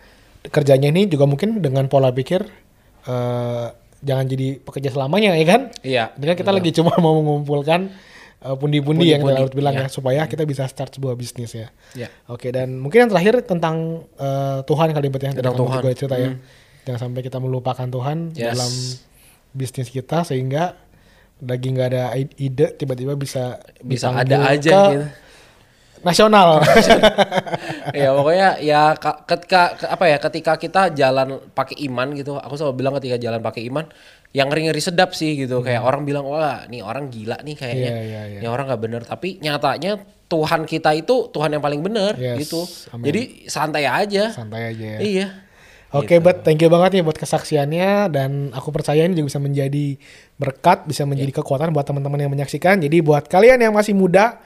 kerjanya 0.42 0.88
ini 0.88 1.04
juga 1.04 1.28
mungkin 1.28 1.60
dengan 1.60 1.84
pola 1.86 2.08
pikir 2.10 2.40
eh, 3.04 3.66
jangan 4.00 4.24
jadi 4.24 4.56
pekerja 4.58 4.88
selamanya 4.90 5.36
ya 5.36 5.44
kan? 5.44 5.60
Iya. 5.84 6.04
Ini 6.16 6.24
kan 6.26 6.36
kita 6.38 6.50
lagi 6.50 6.70
cuma 6.72 6.96
mau 7.04 7.20
mengumpulkan 7.20 7.92
uh, 8.40 8.56
pundi-pundi 8.56 9.12
yang 9.12 9.20
Pundi-pundi, 9.20 9.36
Albert 9.44 9.52
bilang 9.52 9.74
iya. 9.76 9.84
ya 9.84 9.92
supaya 9.92 10.24
kita 10.24 10.48
bisa 10.48 10.64
start 10.64 10.96
sebuah 10.96 11.12
bisnis 11.12 11.52
ya. 11.52 11.68
Ya. 11.92 12.08
Oke 12.26 12.48
dan 12.48 12.80
mungkin 12.80 13.04
yang 13.04 13.10
terakhir 13.12 13.44
tentang 13.44 14.08
uh, 14.16 14.64
Tuhan 14.64 14.96
kali 14.96 15.12
tadi 15.12 15.36
Tentang 15.36 15.52
Tuhan. 15.52 15.76
juga 15.76 15.92
cerita 15.92 16.16
ya. 16.16 16.32
Jangan 16.80 17.00
sampai 17.02 17.20
kita 17.20 17.36
melupakan 17.36 17.84
Tuhan 17.84 18.32
Yes. 18.32 18.56
dalam 18.56 18.72
bisnis 19.52 19.88
kita 19.88 20.22
sehingga 20.22 20.76
lagi 21.40 21.66
nggak 21.68 21.88
ada 21.88 22.04
ide 22.16 22.74
tiba-tiba 22.74 23.14
bisa 23.14 23.56
Bisa 23.80 24.12
ada 24.12 24.44
aja 24.46 24.78
gitu. 24.88 25.06
nasional. 26.00 26.60
ya 27.96 28.08
pokoknya 28.10 28.48
ya 28.58 28.82
ka- 28.94 29.24
ketika 29.26 29.62
ke- 29.74 29.90
apa 29.90 30.04
ya 30.06 30.16
ketika 30.18 30.52
kita 30.56 30.82
jalan 30.90 31.28
pakai 31.50 31.76
iman 31.82 32.12
gitu 32.12 32.36
aku 32.36 32.54
selalu 32.54 32.74
bilang 32.76 32.94
ketika 32.96 33.16
jalan 33.18 33.40
pakai 33.40 33.66
iman 33.66 33.84
yang 34.30 34.46
ngeri-ngeri 34.46 34.78
sedap 34.78 35.10
sih 35.10 35.34
gitu 35.36 35.58
kayak 35.60 35.82
orang 35.82 36.04
bilang 36.04 36.22
wah 36.22 36.64
nih 36.66 36.80
orang 36.80 37.08
gila 37.08 37.40
nih 37.40 37.54
kayaknya 37.54 37.90
Hmm. 37.90 37.98
Iya, 37.98 38.06
iya, 38.06 38.22
iya. 38.28 38.38
ini 38.38 38.48
orang 38.48 38.64
nggak 38.66 38.80
bener 38.80 39.02
tapi 39.02 39.28
nyatanya 39.38 39.92
Tuhan 40.24 40.62
kita 40.64 40.94
itu 40.94 41.28
Tuhan 41.28 41.50
yang 41.50 41.58
paling 41.58 41.80
bener 41.80 42.14
Yes, 42.14 42.38
gitu 42.38 42.62
amin. 42.90 43.04
jadi 43.04 43.20
santai 43.44 43.84
aja 43.84 44.24
Santai 44.30 44.70
aja 44.70 44.86
ya. 44.86 44.98
iya 45.02 45.26
Oke, 45.90 46.16
Gitu. 46.16 46.22
but 46.22 46.46
thank 46.46 46.58
you 46.58 46.70
banget 46.70 46.98
nih 46.98 47.02
buat 47.02 47.18
kesaksiannya 47.18 48.14
dan 48.14 48.54
aku 48.54 48.70
percaya 48.70 49.02
ini 49.02 49.12
juga 49.12 49.34
bisa 49.34 49.40
menjadi 49.42 49.98
berkat, 50.38 50.86
bisa 50.86 51.02
menjadi 51.02 51.42
kekuatan 51.42 51.74
buat 51.74 51.82
teman-teman 51.82 52.18
yang 52.18 52.30
menyaksikan. 52.30 52.78
Jadi 52.78 53.02
buat 53.02 53.26
kalian 53.26 53.58
yang 53.58 53.74
masih 53.74 53.92
muda, 53.92 54.38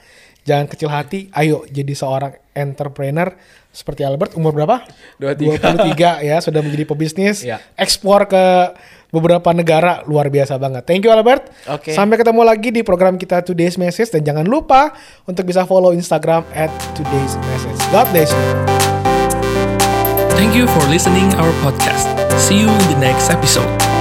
jangan 0.43 0.65
kecil 0.65 0.89
hati, 0.89 1.29
ayo 1.33 1.69
jadi 1.69 1.93
seorang 1.93 2.33
entrepreneur 2.57 3.37
seperti 3.71 4.03
Albert 4.03 4.35
umur 4.35 4.55
berapa? 4.55 4.89
23. 5.21 5.61
23 5.93 6.23
ya, 6.33 6.37
sudah 6.41 6.65
menjadi 6.65 6.85
pebisnis, 6.87 7.45
Ya. 7.45 7.61
ekspor 7.77 8.25
ke 8.25 8.73
beberapa 9.11 9.53
negara 9.53 10.03
luar 10.05 10.27
biasa 10.27 10.57
banget. 10.57 10.83
Thank 10.85 11.05
you 11.05 11.13
Albert. 11.13 11.47
Oke. 11.71 11.93
Sampai 11.93 12.19
ketemu 12.19 12.43
lagi 12.43 12.73
di 12.73 12.83
program 12.83 13.15
kita 13.15 13.45
Today's 13.45 13.77
Message 13.77 14.11
dan 14.11 14.25
jangan 14.25 14.43
lupa 14.43 14.91
untuk 15.23 15.45
bisa 15.45 15.63
follow 15.63 15.93
Instagram 15.93 16.43
at 16.51 16.73
Today's 16.99 17.37
Message. 17.47 17.79
God 17.93 18.07
bless 18.11 18.33
you. 18.33 18.84
Thank 20.37 20.57
you 20.57 20.67
for 20.67 20.81
listening 20.89 21.33
our 21.35 21.53
podcast. 21.63 22.11
See 22.41 22.59
you 22.59 22.69
in 22.69 22.91
the 22.91 22.99
next 22.99 23.31
episode. 23.31 23.94